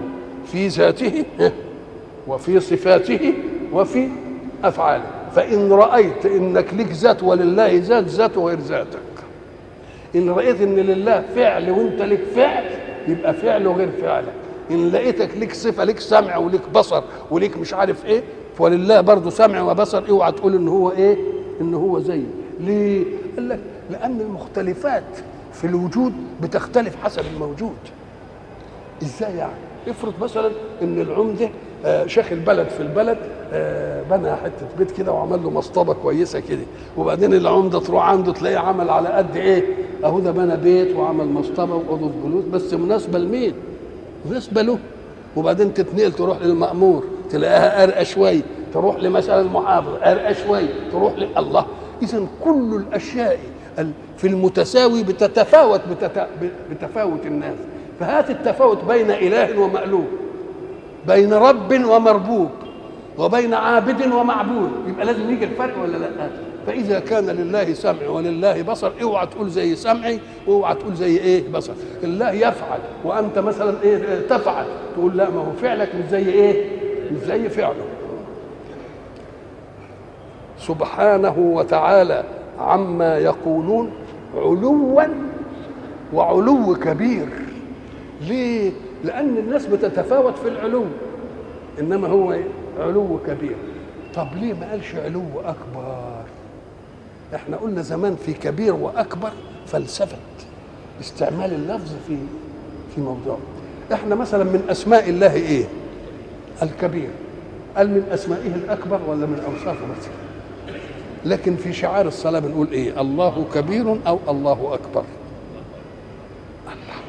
في 0.47 0.69
ذاته 0.69 1.25
وفي 2.29 2.61
صفاته 2.61 3.35
وفي 3.73 4.09
أفعاله. 4.65 5.05
فإن 5.35 5.73
رأيت 5.73 6.27
إنك 6.27 6.75
لك 6.75 6.93
ذات 6.93 7.23
ولله 7.23 7.79
ذات 7.85 8.05
ذاته 8.05 8.45
غير 8.45 8.59
ذاتك. 8.59 8.99
إن 10.15 10.31
رأيت 10.31 10.61
إن 10.61 10.77
لله 10.77 11.25
فعل 11.35 11.71
وأنت 11.71 12.03
لك 12.03 12.21
فعل 12.37 12.65
يبقى 13.09 13.35
فعله 13.35 13.73
غير 13.73 13.91
فعلك 14.03 14.42
إن 14.73 14.89
لقيتك 14.89 15.37
لك 15.37 15.55
صفة 15.55 15.85
لك 15.85 16.01
سمع 16.01 16.37
ولك 16.37 16.61
بصر 16.75 17.03
ولك 17.31 17.57
مش 17.59 17.75
عارف 17.75 18.05
إيه 18.07 18.23
فلله 18.59 19.01
برضه 19.01 19.31
سمع 19.31 19.63
وبصر 19.63 20.03
اوعى 20.11 20.33
تقول 20.33 20.55
إن 20.55 20.69
هو 20.69 20.91
إيه؟ 20.91 21.17
إن 21.61 21.75
هو 21.75 21.99
زيه 22.01 22.27
ليه؟ 22.61 23.05
قال 23.37 23.49
لك 23.49 23.61
لأن 23.91 24.21
المختلفات 24.21 25.05
في 25.53 25.67
الوجود 25.67 26.13
بتختلف 26.43 26.97
حسب 27.05 27.23
الموجود. 27.35 27.77
إزاي 29.03 29.37
يعني؟ 29.37 29.53
افرض 29.89 30.13
مثلا 30.23 30.51
إن 30.83 31.01
العمدة 31.01 31.49
آه 31.85 32.07
شيخ 32.07 32.33
البلد 32.33 32.69
في 32.69 32.81
البلد 32.83 33.19
آه 33.53 34.03
بنى 34.11 34.37
حتة 34.37 34.67
بيت 34.79 34.91
كده 34.91 35.13
وعمل 35.13 35.43
له 35.43 35.51
مصطبة 35.51 35.93
كويسة 35.95 36.41
كده. 36.41 36.63
وبعدين 36.97 37.35
العمدة 37.35 37.81
تروح 37.81 38.09
عنده 38.09 38.33
تلاقيه 38.33 38.59
عمل 38.59 38.91
على 38.91 39.09
قد 39.09 39.37
إيه؟ 39.37 39.65
أهو 40.05 40.21
ده 40.21 40.31
بنى 40.31 40.57
بيت 40.57 40.97
وعمل 40.97 41.27
مصطبة 41.27 41.75
وأوضة 41.75 42.11
جلوس. 42.25 42.45
بس 42.45 42.75
مناسبة 42.75 43.19
لمين؟ 43.19 43.55
مناسبه 44.31 44.63
له 44.63 44.79
وبعدين 45.37 45.75
تتنقل 45.75 46.13
تروح 46.13 46.43
للمأمور 46.43 47.05
تلاقيها 47.31 47.85
ارقى 47.85 48.05
شوية 48.05 48.43
تروح 48.75 48.97
لمثلا 48.97 49.41
المحافظ 49.41 49.95
ارقى 50.03 50.35
شوية 50.35 50.69
تروح 50.93 51.15
ل... 51.19 51.29
الله. 51.39 51.67
اذا 52.03 52.27
كل 52.45 52.83
الأشياء 52.89 53.39
في 54.17 54.27
المتساوي 54.27 55.03
بتتفاوت 55.03 55.81
بتت... 55.91 56.27
بتفاوت 56.71 57.27
الناس. 57.27 57.57
فهات 58.01 58.31
التفاوت 58.31 58.85
بين 58.85 59.11
إله 59.11 59.61
ومألوف 59.61 60.05
بين 61.07 61.33
رب 61.33 61.85
ومربوب. 61.85 62.51
وبين 63.19 63.55
عابد 63.55 64.13
ومعبود. 64.13 64.71
يبقى 64.89 65.07
لازم 65.07 65.31
يجي 65.31 65.45
الفرق 65.45 65.83
ولا 65.83 65.97
لا؟ 65.97 66.31
فإذا 66.67 67.01
كان 67.01 67.27
لله 67.27 67.75
سمع 67.75 68.09
ولله 68.09 68.63
بصر 68.63 68.93
اوعى 69.03 69.27
تقول 69.27 69.51
زي 69.51 69.77
سمعي 69.77 70.21
واوعى 70.47 70.75
تقول 70.75 70.95
زي 70.95 71.19
إيه 71.19 71.49
بصر؟ 71.53 71.73
الله 72.05 72.33
يفعل. 72.33 72.79
وأنت 73.05 73.39
مثلا 73.39 73.75
إيه 73.83 74.21
تفعل. 74.29 74.65
تقول 74.97 75.17
لا 75.17 75.31
ما 75.31 75.41
هو 75.41 75.53
فعلك 75.63 75.95
مش 75.95 76.11
زي 76.11 76.29
إيه؟ 76.29 76.71
مش 77.13 77.27
زي 77.27 77.49
فعله. 77.49 77.85
سبحانه 80.59 81.35
وتعالى 81.39 82.25
عما 82.61 83.19
يقولون 83.19 83.91
علوا 84.37 85.03
وعلو 86.15 86.75
كبير. 86.75 87.27
ليه؟ 88.21 88.73
لأن 89.05 89.37
الناس 89.37 89.67
بتتفاوت 89.67 90.39
في 90.39 90.49
العلو. 90.49 90.85
إنما 91.81 92.09
هو 92.09 92.33
إيه؟ 92.33 92.45
علو 92.83 93.19
كبير. 93.27 93.57
طب 94.15 94.29
ليه 94.35 94.53
ما 94.55 94.71
قالش 94.71 94.95
علو 94.95 95.23
أكبر؟ 95.45 96.23
إحنا 97.35 97.57
قلنا 97.57 97.83
زمان 97.83 98.17
في 98.27 98.33
كبير 98.33 98.75
وأكبر 98.75 99.31
فلسفة 99.67 100.17
استعمال 101.01 101.53
اللفظ 101.53 101.93
في 102.09 102.17
في 102.95 103.01
موضوع. 103.01 103.39
إحنا 103.93 104.15
مثلا 104.15 104.45
من 104.45 104.65
أسماء 104.71 105.09
الله 105.09 105.35
إيه؟ 105.35 105.65
الكبير. 106.63 107.09
قال 107.77 107.91
من 107.91 108.09
أسمائه 108.13 108.55
الأكبر 108.55 109.01
ولا 109.09 109.27
من 109.27 109.43
أوصافه 109.47 109.81
بس؟ 109.81 110.07
لكن 111.25 111.57
في 111.57 111.73
شعار 111.73 112.07
الصلاة 112.07 112.39
بنقول 112.39 112.69
إيه؟ 112.73 113.01
الله 113.01 113.45
كبير 113.55 113.97
أو 114.07 114.19
الله 114.29 114.75
أكبر. 114.75 115.05
الله. 116.67 117.01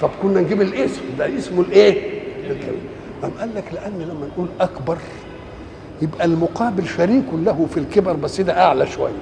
طب 0.00 0.10
كنا 0.22 0.40
نجيب 0.40 0.62
الاسم 0.62 1.02
ده 1.18 1.38
اسمه 1.38 1.60
الإيه؟ 1.60 2.20
الكبير. 2.50 2.93
أم 3.24 3.30
قال 3.40 3.54
لك 3.54 3.64
لأن 3.72 3.92
لما 3.92 4.26
نقول 4.34 4.48
أكبر 4.60 4.98
يبقى 6.02 6.24
المقابل 6.24 6.86
شريك 6.86 7.24
له 7.32 7.66
في 7.70 7.76
الكبر 7.80 8.12
بس 8.12 8.40
ده 8.40 8.62
أعلى 8.64 8.86
شوية. 8.86 9.12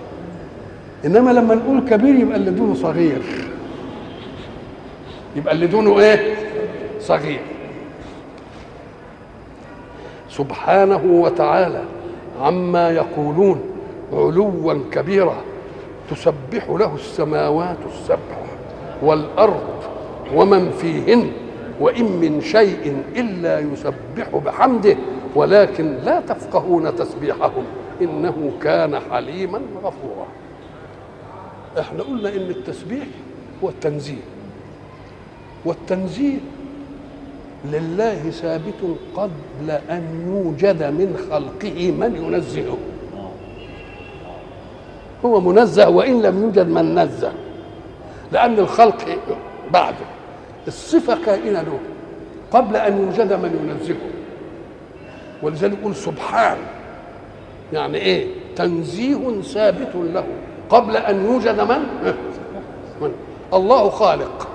إنما 1.05 1.31
لما 1.31 1.55
نقول 1.55 1.81
كبير 1.89 2.15
يبقى 2.15 2.37
اللي 2.37 2.51
دونه 2.51 2.75
صغير. 2.75 3.23
يبقى 5.37 5.55
اللي 5.55 5.67
دونه 5.67 6.01
إيه؟ 6.01 6.35
صغير. 7.01 7.41
سبحانه 10.31 11.03
وتعالى 11.05 11.83
عما 12.41 12.91
يقولون 12.91 13.61
علوا 14.13 14.75
كبيرا 14.93 15.37
تسبح 16.11 16.69
له 16.71 16.95
السماوات 16.95 17.77
السبع 17.93 18.37
والأرض 19.03 19.63
ومن 20.35 20.71
فيهن 20.71 21.31
وإن 21.83 22.05
من 22.05 22.41
شيء 22.41 23.03
إلا 23.17 23.59
يسبح 23.59 24.37
بحمده 24.45 24.97
ولكن 25.35 25.97
لا 26.05 26.21
تفقهون 26.21 26.97
تسبيحهم 26.97 27.65
إنه 28.03 28.53
كان 28.63 29.01
حليما 29.11 29.61
غفورا. 29.85 30.27
إحنا 31.81 32.03
قلنا 32.03 32.29
إن 32.29 32.51
التسبيح 32.51 33.07
هو 33.65 33.69
التنزيه. 33.69 34.23
والتنزيه 35.65 36.39
لله 37.65 38.31
ثابت 38.31 38.97
قبل 39.17 39.71
أن 39.71 40.03
يوجد 40.27 40.83
من 40.83 41.27
خلقه 41.31 41.91
من 41.91 42.17
ينزهه 42.17 42.77
هو 45.25 45.41
منزه 45.41 45.89
وإن 45.89 46.23
لم 46.23 46.43
يوجد 46.43 46.69
من 46.69 46.99
نزه 46.99 47.33
لأن 48.33 48.59
الخلق 48.59 49.19
بعده. 49.73 50.07
الصفة 50.67 51.19
كائنة 51.27 51.63
له 51.63 51.79
قبل 52.51 52.77
أن 52.77 53.03
يوجد 53.03 53.33
من 53.33 53.69
ينزهه. 53.71 53.97
ولذلك 55.43 55.79
يقول 55.81 55.97
سبحان 55.97 56.57
يعني 57.73 57.99
إيه؟ 57.99 58.27
تنزيه 58.57 59.41
ثابت 59.41 59.95
له. 59.95 60.25
قبل 60.71 60.97
أن 60.97 61.25
يوجد 61.25 61.61
من, 61.61 61.87
من؟ 63.01 63.13
الله 63.55 63.91
خالق. 63.91 64.49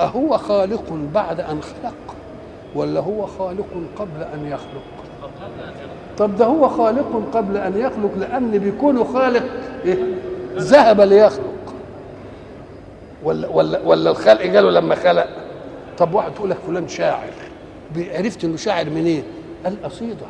أهو 0.00 0.38
خالق 0.38 0.84
بعد 1.14 1.40
أن 1.40 1.60
خلق 1.62 2.14
ولا 2.74 3.00
هو 3.00 3.26
خالق 3.26 3.66
قبل 3.98 4.22
أن 4.34 4.46
يخلق؟ 4.46 4.82
طب 6.18 6.36
ده 6.36 6.44
هو 6.44 6.68
خالق 6.68 7.22
قبل 7.34 7.56
أن 7.56 7.78
يخلق 7.78 8.10
لأن 8.18 8.50
بيكون 8.50 9.04
خالق 9.04 9.44
إيه؟ 9.84 9.98
ذهب 10.56 11.00
ليخلق. 11.00 11.52
ولا 13.24 13.48
ولا 13.48 13.80
ولا 13.84 14.10
الخلق 14.10 14.42
جاله 14.42 14.70
لما 14.70 14.94
خلق؟ 14.94 15.26
طب 15.98 16.14
واحد 16.14 16.34
تقول 16.34 16.50
لك 16.50 16.56
فلان 16.66 16.88
شاعر. 16.88 17.30
عرفت 17.96 18.44
إنه 18.44 18.56
شاعر 18.56 18.90
منين؟ 18.90 19.22
القصيدة. 19.66 20.26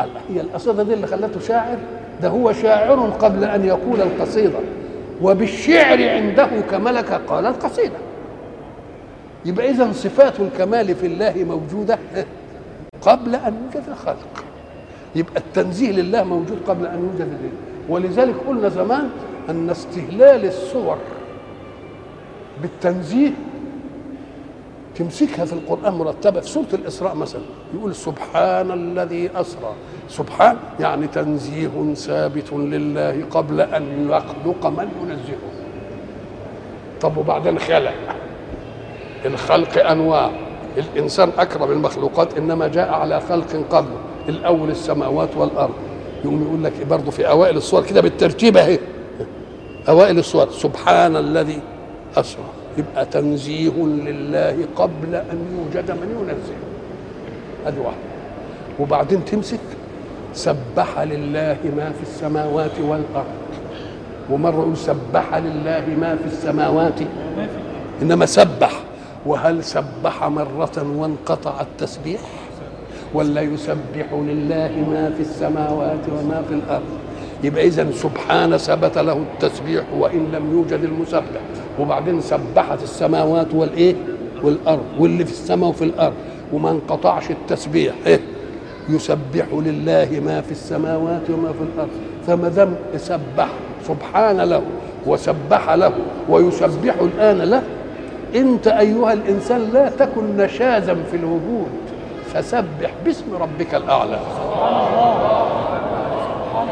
الله 0.00 0.20
هي 0.30 0.40
القصيدة 0.40 0.82
دي 0.82 0.94
اللي 0.94 1.06
خلته 1.06 1.40
شاعر؟ 1.40 1.78
ده 2.22 2.28
هو 2.28 2.52
شاعر 2.52 3.10
قبل 3.10 3.44
أن 3.44 3.64
يقول 3.64 4.00
القصيدة. 4.00 4.58
وبالشعر 5.22 6.08
عنده 6.08 6.48
كملكة 6.70 7.16
قال 7.16 7.46
القصيدة. 7.46 7.96
يبقى 9.44 9.70
إذا 9.70 9.92
صفات 9.92 10.40
الكمال 10.40 10.94
في 10.94 11.06
الله 11.06 11.44
موجودة 11.44 11.98
قبل 13.06 13.34
أن 13.34 13.54
يوجد 13.64 13.88
الخلق. 13.88 14.44
يبقى 15.14 15.36
التنزيه 15.36 15.92
لله 15.92 16.24
موجود 16.24 16.58
قبل 16.68 16.86
أن 16.86 16.98
يوجد 16.98 17.20
الله 17.20 17.50
ولذلك 17.88 18.34
قلنا 18.48 18.68
زمان 18.68 19.10
أن 19.50 19.70
استهلال 19.70 20.44
الصور 20.44 20.98
بالتنزيه 22.62 23.30
تمسكها 25.00 25.44
في 25.44 25.52
القرآن 25.52 25.92
مرتبة. 25.92 26.40
في 26.40 26.48
سورة 26.48 26.66
الإسراء 26.72 27.14
مثلا 27.14 27.42
يقول 27.74 27.94
سبحان 27.94 28.70
الذي 28.70 29.30
أسرى. 29.34 29.72
سبحان 30.08 30.56
يعني 30.80 31.06
تنزيه 31.06 31.94
ثابت 31.94 32.52
لله 32.52 33.24
قبل 33.30 33.60
أن 33.60 34.10
يخلق 34.10 34.66
من 34.66 34.88
ينزهه. 35.02 35.50
طب 37.00 37.16
وبعدين 37.16 37.58
خلق. 37.58 37.94
الخلق 39.24 39.86
أنواع. 39.86 40.30
الإنسان 40.76 41.30
أكرم 41.38 41.70
المخلوقات 41.70 42.38
إنما 42.38 42.68
جاء 42.68 42.88
على 42.88 43.20
خلق 43.20 43.64
قبله 43.70 43.98
الأول 44.28 44.70
السماوات 44.70 45.36
والأرض. 45.36 45.74
يقوم 46.24 46.42
يقول 46.42 46.64
لك 46.64 46.86
برضه 46.86 47.10
في 47.10 47.28
أوائل 47.28 47.56
الصور 47.56 47.82
كده 47.82 48.00
بالترتيب 48.00 48.56
أهي. 48.56 48.78
أوائل 49.88 50.18
الصور. 50.18 50.50
سبحان 50.50 51.16
الذي 51.16 51.60
أسرى. 52.16 52.59
يبقى 52.78 53.06
تنزيه 53.06 53.72
لله 53.82 54.56
قبل 54.76 55.14
أن 55.14 55.38
يوجد 55.56 55.90
من 55.90 56.08
ينزه. 56.20 56.58
هذه 57.66 57.78
واحدة 57.78 58.10
وبعدين 58.80 59.24
تمسك 59.24 59.60
سبح 60.34 60.98
لله 60.98 61.56
ما 61.76 61.92
في 61.92 62.02
السماوات 62.02 62.80
والأرض. 62.80 63.40
ومرة 64.30 64.74
سبح 64.74 65.34
لله 65.34 65.84
ما 66.00 66.16
في 66.16 66.26
السماوات؟ 66.26 67.00
إنما 68.02 68.26
سبح. 68.26 68.72
وهل 69.26 69.64
سبح 69.64 70.24
مرة 70.24 70.86
وانقطع 70.96 71.60
التسبيح؟ 71.60 72.20
ولا 73.14 73.40
يسبح 73.40 74.12
لله 74.12 74.72
ما 74.90 75.12
في 75.16 75.20
السماوات 75.20 75.98
وما 76.08 76.42
في 76.48 76.54
الأرض. 76.54 76.90
يبقى 77.44 77.66
إذا 77.66 77.90
سبحان 77.90 78.56
ثبت 78.56 78.98
له 78.98 79.12
التسبيح 79.12 79.84
وإن 79.98 80.32
لم 80.32 80.52
يوجد 80.52 80.84
المسبح. 80.84 81.40
وبعدين 81.80 82.20
سبحت 82.20 82.82
السماوات 82.82 83.46
والإيه؟ 83.54 83.94
والأرض 84.42 84.84
واللي 84.98 85.24
في 85.24 85.30
السماء 85.30 85.70
وفي 85.70 85.84
الأرض. 85.84 86.14
وما 86.52 86.70
انقطعش 86.70 87.30
التسبيح. 87.30 87.94
إيه؟ 88.06 88.20
يسبح 88.88 89.46
لله 89.52 90.20
ما 90.24 90.40
في 90.40 90.50
السماوات 90.50 91.30
وما 91.30 91.52
في 91.52 91.64
الأرض. 91.74 91.90
فما 92.26 92.48
دام 92.48 92.74
سبح 92.96 93.48
سبحان 93.88 94.40
له 94.40 94.62
وسبح 95.06 95.70
له 95.70 95.92
ويسبح 96.28 96.94
الآن 97.00 97.38
له 97.38 97.62
أنت 98.34 98.68
أيها 98.68 99.12
الإنسان 99.12 99.70
لا 99.72 99.88
تكن 99.90 100.36
نشازا 100.36 100.94
في 101.10 101.16
الوجود. 101.16 101.70
فسبح 102.34 102.90
باسم 103.04 103.24
ربك 103.40 103.74
الأعلى. 103.74 104.18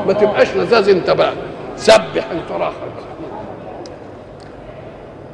ما 0.07 0.13
تبقاش 0.13 0.57
نزاز 0.57 0.89
أنت 0.89 1.11
بقى. 1.11 1.33
سبح 1.77 2.31
انت 2.33 2.53
راخر 2.53 2.89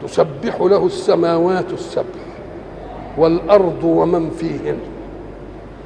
تسبح 0.04 0.60
له 0.60 0.86
السماوات 0.86 1.72
السبع 1.72 2.04
والأرض 3.18 3.84
ومن 3.84 4.30
فيهن. 4.30 4.76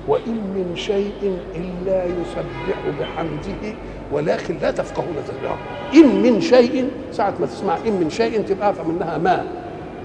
وإن 0.08 0.32
من 0.54 0.72
شيء 0.76 1.36
إلا 1.54 2.04
يسبح 2.04 2.78
بحمده 3.00 3.74
ولكن 4.12 4.56
لا 4.62 4.70
تفقهون 4.70 5.14
تسبيحه 5.26 5.56
إن 5.94 6.22
من 6.22 6.40
شيء 6.40 6.88
ساعة 7.12 7.34
ما 7.40 7.46
تسمع 7.46 7.76
إن 7.86 7.92
من 7.92 8.10
شيء 8.10 8.40
تبقى 8.42 8.70
أفهم 8.70 8.90
إنها 8.90 9.18
ما. 9.18 9.44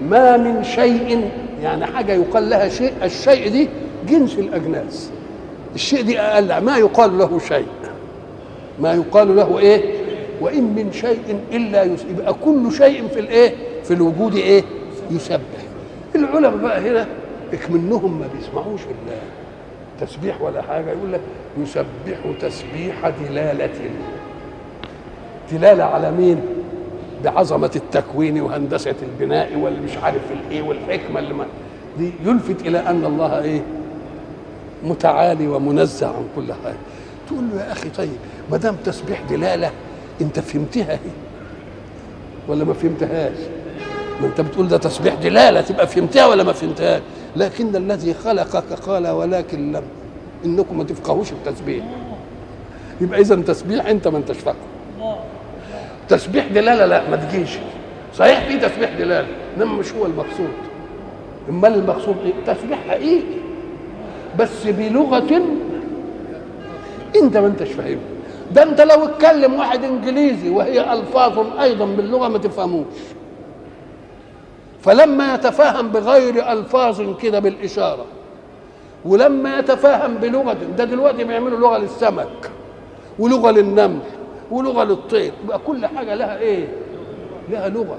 ما 0.08 0.36
من 0.36 0.64
شيء 0.64 1.30
يعني 1.62 1.86
حاجة 1.86 2.12
يقال 2.12 2.50
لها 2.50 2.68
شيء 2.68 2.92
الشيء 3.02 3.48
دي 3.50 3.68
جنس 4.08 4.38
الأجناس. 4.38 5.10
الشيء 5.74 6.02
دي 6.02 6.20
أقل 6.20 6.58
ما 6.58 6.76
يقال 6.76 7.18
له 7.18 7.38
شيء. 7.38 7.66
ما 8.80 8.94
يقال 8.94 9.36
له 9.36 9.58
إيه؟ 9.58 9.94
وإن 10.40 10.62
من 10.62 10.92
شيء 10.92 11.38
إلا 11.52 11.82
يبقى 11.82 12.34
كل 12.44 12.72
شيء 12.72 13.08
في 13.08 13.20
الإيه؟ 13.20 13.54
في 13.84 13.94
الوجود 13.94 14.34
إيه؟ 14.34 14.62
يسبح. 15.10 15.40
العلماء 16.14 16.56
بقى 16.56 16.90
هنا 16.90 17.06
منهم 17.70 18.20
ما 18.20 18.26
بيسمعوش 18.36 18.80
التسبيح 20.00 20.42
ولا 20.42 20.62
حاجة 20.62 20.90
يقول 20.90 21.12
لك 21.12 21.20
يسبح 21.62 22.18
تسبيح 22.40 23.08
دلالة. 23.08 23.70
دلالة 25.52 25.84
على 25.84 26.10
مين؟ 26.10 26.40
بعظمة 27.24 27.70
التكوين 27.76 28.40
وهندسة 28.40 28.94
البناء 29.02 29.56
واللي 29.58 29.80
مش 29.80 29.96
عارف 29.96 30.22
الإيه 30.32 30.62
والحكمة 30.62 31.20
اللي 31.20 31.34
ما 31.34 31.46
دي 31.98 32.12
يلفت 32.26 32.66
إلى 32.66 32.78
أن 32.78 33.04
الله 33.04 33.42
إيه؟ 33.42 33.60
متعالي 34.84 35.48
ومنزه 35.48 36.06
عن 36.06 36.24
كل 36.36 36.52
حاجة 36.64 36.76
تقول 37.28 37.44
له 37.54 37.60
يا 37.64 37.72
أخي 37.72 37.88
طيب 37.88 38.16
ما 38.50 38.56
دام 38.56 38.76
تسبيح 38.84 39.22
دلالة 39.30 39.70
أنت 40.20 40.40
فهمتها 40.40 40.90
إيه؟ 40.92 41.10
ولا 42.48 42.64
ما 42.64 42.74
فهمتهاش؟ 42.74 43.36
ما 44.20 44.26
أنت 44.26 44.40
بتقول 44.40 44.68
ده 44.68 44.76
تسبيح 44.76 45.14
دلالة 45.14 45.60
تبقى 45.60 45.86
فهمتها 45.86 46.26
ولا 46.26 46.42
ما 46.42 46.52
فهمتهاش؟ 46.52 47.02
لكن 47.36 47.76
الذي 47.76 48.14
خلقك 48.14 48.72
قال 48.86 49.08
ولكن 49.08 49.72
لم. 49.72 49.82
إنكم 50.44 50.78
ما 50.78 50.84
تفقهوش 50.84 51.32
التسبيح. 51.32 51.84
يبقى 53.00 53.20
اذا 53.20 53.36
تسبيح 53.36 53.86
أنت 53.86 54.08
ما 54.08 54.18
أنتش 54.18 54.36
فاهمه 54.38 54.58
تسبيح 56.08 56.46
دلالة 56.46 56.86
لا 56.86 57.10
ما 57.10 57.16
تجيش. 57.16 57.50
صحيح 58.16 58.46
في 58.48 58.58
تسبيح 58.58 58.90
دلالة 58.98 59.26
إنما 59.56 59.72
مش 59.72 59.92
هو 59.92 60.06
المقصود. 60.06 60.48
أمال 61.48 61.74
المقصود 61.74 62.16
إيه؟ 62.24 62.54
تسبيح 62.54 62.78
حقيقي. 62.88 63.24
بس 64.38 64.66
بلغة 64.66 65.42
أنت 67.16 67.36
ما 67.36 67.46
أنتش 67.46 67.68
فاهمها. 67.68 67.98
ده 68.52 68.62
أنت 68.62 68.80
لو 68.80 69.04
اتكلم 69.04 69.54
واحد 69.54 69.84
إنجليزي 69.84 70.50
وهي 70.50 70.92
ألفاظ 70.92 71.38
أيضا 71.60 71.84
باللغة 71.84 72.28
ما 72.28 72.38
تفهموش. 72.38 72.86
فلما 74.84 75.34
يتفاهم 75.34 75.88
بغير 75.88 76.52
ألفاظ 76.52 77.02
كده 77.22 77.38
بالإشارة 77.38 78.04
ولما 79.04 79.58
يتفاهم 79.58 80.14
بلغة 80.14 80.56
ده 80.78 80.84
دلوقتي 80.84 81.24
بيعملوا 81.24 81.58
لغة 81.58 81.78
للسمك 81.78 82.50
ولغة 83.18 83.50
للنمل 83.50 83.98
ولغة 84.50 84.84
للطير 84.84 85.32
يبقى 85.44 85.58
كل 85.58 85.86
حاجة 85.86 86.14
لها 86.14 86.38
إيه؟ 86.38 86.68
لها 87.50 87.68
لغة. 87.68 87.96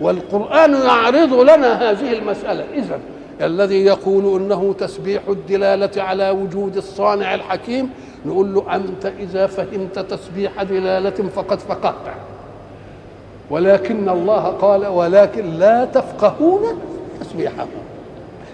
والقرآن 0.00 0.74
يعرض 0.74 1.32
لنا 1.34 1.90
هذه 1.90 2.12
المسألة. 2.12 2.64
إذا 2.74 3.00
الذي 3.40 3.84
يقول 3.84 4.40
إنه 4.42 4.74
تسبيح 4.78 5.22
الدلالة 5.28 6.02
على 6.02 6.30
وجود 6.30 6.76
الصانع 6.76 7.34
الحكيم 7.34 7.90
نقول 8.26 8.54
له 8.54 8.74
أنت 8.76 9.06
إذا 9.06 9.46
فهمت 9.46 9.98
تسبيح 9.98 10.62
دلالة 10.62 11.10
فقد 11.10 11.58
فقهته 11.60 12.14
ولكن 13.50 14.08
الله 14.08 14.42
قال 14.44 14.86
ولكن 14.86 15.44
لا 15.50 15.84
تفقهون 15.84 16.62
تسبيحهم 17.20 17.68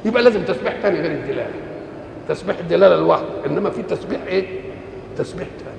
يبقى 0.05 0.23
لازم 0.23 0.43
تسبيح 0.45 0.83
تاني 0.83 1.01
غير 1.01 1.11
الدلاله 1.11 1.55
تسبيح 2.29 2.59
الدلاله 2.59 2.97
لوحده 2.97 3.47
إنما 3.47 3.71
في 3.71 3.83
تسبيح 3.83 4.21
إيه؟ 4.27 4.47
تسبيح 5.19 5.49
تاني. 5.59 5.77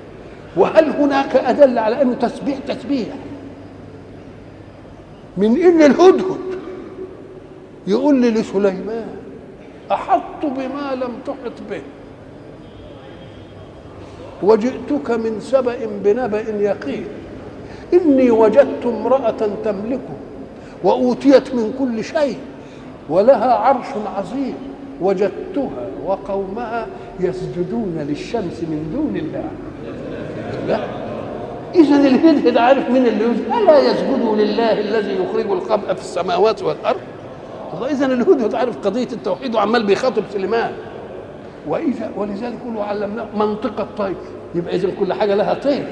وهل 0.56 0.90
هناك 0.90 1.36
أدلة 1.36 1.80
على 1.80 2.02
أنه 2.02 2.14
تسبيح 2.14 2.58
تسبيح؟ 2.68 3.08
من 5.36 5.62
إن 5.62 5.82
الهدهد؟ 5.82 6.38
يقول 7.86 8.20
لي 8.20 8.30
لسليمان 8.30 9.08
أحط 9.92 10.42
بما 10.42 10.94
لم 10.94 11.12
تحط 11.26 11.52
به. 11.70 11.82
وجئتك 14.42 15.10
من 15.10 15.40
سبأ 15.40 15.76
بنبأ 16.04 16.40
يقين. 16.40 17.06
إني 17.94 18.30
وجدت 18.30 18.86
امرأة 18.86 19.50
تملكه 19.64 20.16
وأوتيت 20.84 21.54
من 21.54 21.74
كل 21.78 22.04
شيء 22.04 22.36
ولها 23.08 23.54
عرش 23.54 23.86
عظيم 24.16 24.54
وجدتها 25.00 25.86
وقومها 26.06 26.86
يسجدون 27.20 28.06
للشمس 28.08 28.62
من 28.62 28.90
دون 28.94 29.16
الله. 29.16 29.50
لا. 30.68 30.80
إذا 31.74 31.96
الهدهد 31.96 32.56
عارف 32.56 32.90
مين 32.90 33.06
اللي 33.06 33.24
يسجد 33.24 33.52
ألا 33.62 33.78
يسجدوا 33.78 34.36
لله 34.36 34.80
الذي 34.80 35.16
يخرج 35.22 35.50
الخبأ 35.50 35.94
في 35.94 36.00
السماوات 36.00 36.62
والأرض. 36.62 37.00
إذا 37.90 38.06
الهدهد 38.06 38.54
عارف 38.54 38.78
قضية 38.78 39.08
التوحيد 39.12 39.54
وعمال 39.54 39.86
بيخاطب 39.86 40.22
سليمان. 40.32 40.72
وإذا 41.68 42.10
ولذلك 42.16 42.54
يقولوا 42.62 42.84
علمناه 42.84 43.26
منطق 43.36 43.80
الطير. 43.80 44.14
يبقى 44.54 44.76
اذا 44.76 44.90
كل 45.00 45.12
حاجة 45.12 45.34
لها 45.34 45.54
طير. 45.54 45.86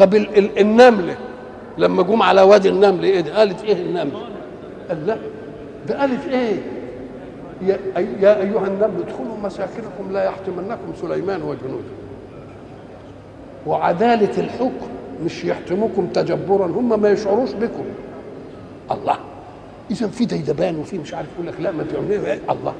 طب 0.00 0.14
ال 0.14 0.38
ال 0.38 0.58
النمله 0.58 1.16
لما 1.78 2.02
جم 2.02 2.22
على 2.22 2.42
وادي 2.42 2.68
النمل 2.68 3.04
إيه 3.04 3.20
ده؟ 3.20 3.38
قالت 3.38 3.64
إيه 3.64 3.72
النمله 3.72 4.20
قال 4.88 5.06
لا. 5.06 5.16
ده 5.88 6.00
قالت 6.00 6.28
إيه؟ 6.28 6.56
يا, 7.62 7.78
يا 8.20 8.40
أيها 8.42 8.66
النمل 8.66 9.02
ادخلوا 9.06 9.36
مساكنكم 9.42 10.12
لا 10.12 10.24
يحتمنكم 10.24 10.92
سليمان 11.00 11.42
وجنوده 11.42 11.90
وعدالة 13.66 14.38
الحكم 14.38 14.86
مش 15.24 15.44
يحتموكم 15.44 16.06
تجبرا 16.06 16.66
هم 16.66 17.02
ما 17.02 17.10
يشعروش 17.10 17.50
بكم. 17.52 17.84
الله. 18.90 19.16
اذا 19.90 20.06
في 20.08 20.24
ديدبان 20.24 20.76
وفي 20.76 20.98
مش 20.98 21.14
عارف 21.14 21.28
يقول 21.34 21.46
لك 21.46 21.60
لا 21.60 21.70
ما 21.70 21.84
تعملوا 21.92 22.26
إيه؟ 22.26 22.40
الله. 22.50 22.72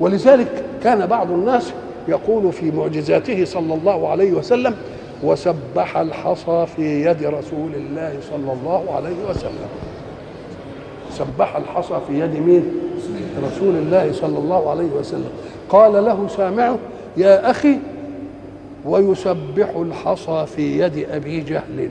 ولذلك 0.00 0.64
كان 0.82 1.06
بعض 1.06 1.30
الناس 1.30 1.72
يقول 2.08 2.52
في 2.52 2.70
معجزاته 2.70 3.44
صلى 3.44 3.74
الله 3.74 4.08
عليه 4.08 4.32
وسلم 4.32 4.74
وسبح 5.22 5.96
الحصى 5.96 6.66
في 6.76 7.04
يد 7.04 7.22
رسول 7.22 7.74
الله 7.74 8.16
صلى 8.30 8.52
الله 8.52 8.84
عليه 8.96 9.30
وسلم. 9.30 9.68
سبح 11.10 11.56
الحصى 11.56 12.00
في 12.06 12.20
يد 12.20 12.36
مين؟ 12.36 12.72
رسول 13.44 13.74
الله 13.74 14.12
صلى 14.12 14.38
الله 14.38 14.70
عليه 14.70 14.88
وسلم. 14.98 15.30
قال 15.68 15.92
له 15.92 16.28
سامعه 16.28 16.78
يا 17.16 17.50
أخي 17.50 17.78
ويسبح 18.84 19.68
الحصى 19.76 20.46
في 20.46 20.80
يد 20.80 21.06
أبي 21.10 21.40
جهل. 21.40 21.90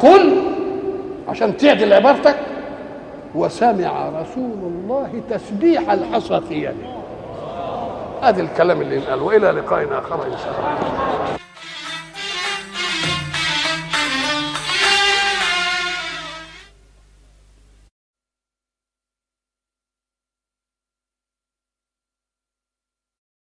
قل 0.00 0.42
عشان 1.28 1.56
تعدل 1.56 1.92
عبارتك. 1.92 2.36
وسمع 3.34 4.08
رسول 4.08 4.58
الله 4.62 5.10
تسبيح 5.30 5.90
الحصى 5.90 6.40
في 6.48 6.54
يده. 6.54 6.99
هذا 8.22 8.42
الكلام 8.42 8.80
اللي 8.80 8.98
قال 8.98 9.22
وإلى 9.22 9.50
لقاء 9.50 9.98
آخر 9.98 10.26
إن 10.26 10.36
شاء 10.38 10.54
الله. 10.58 11.49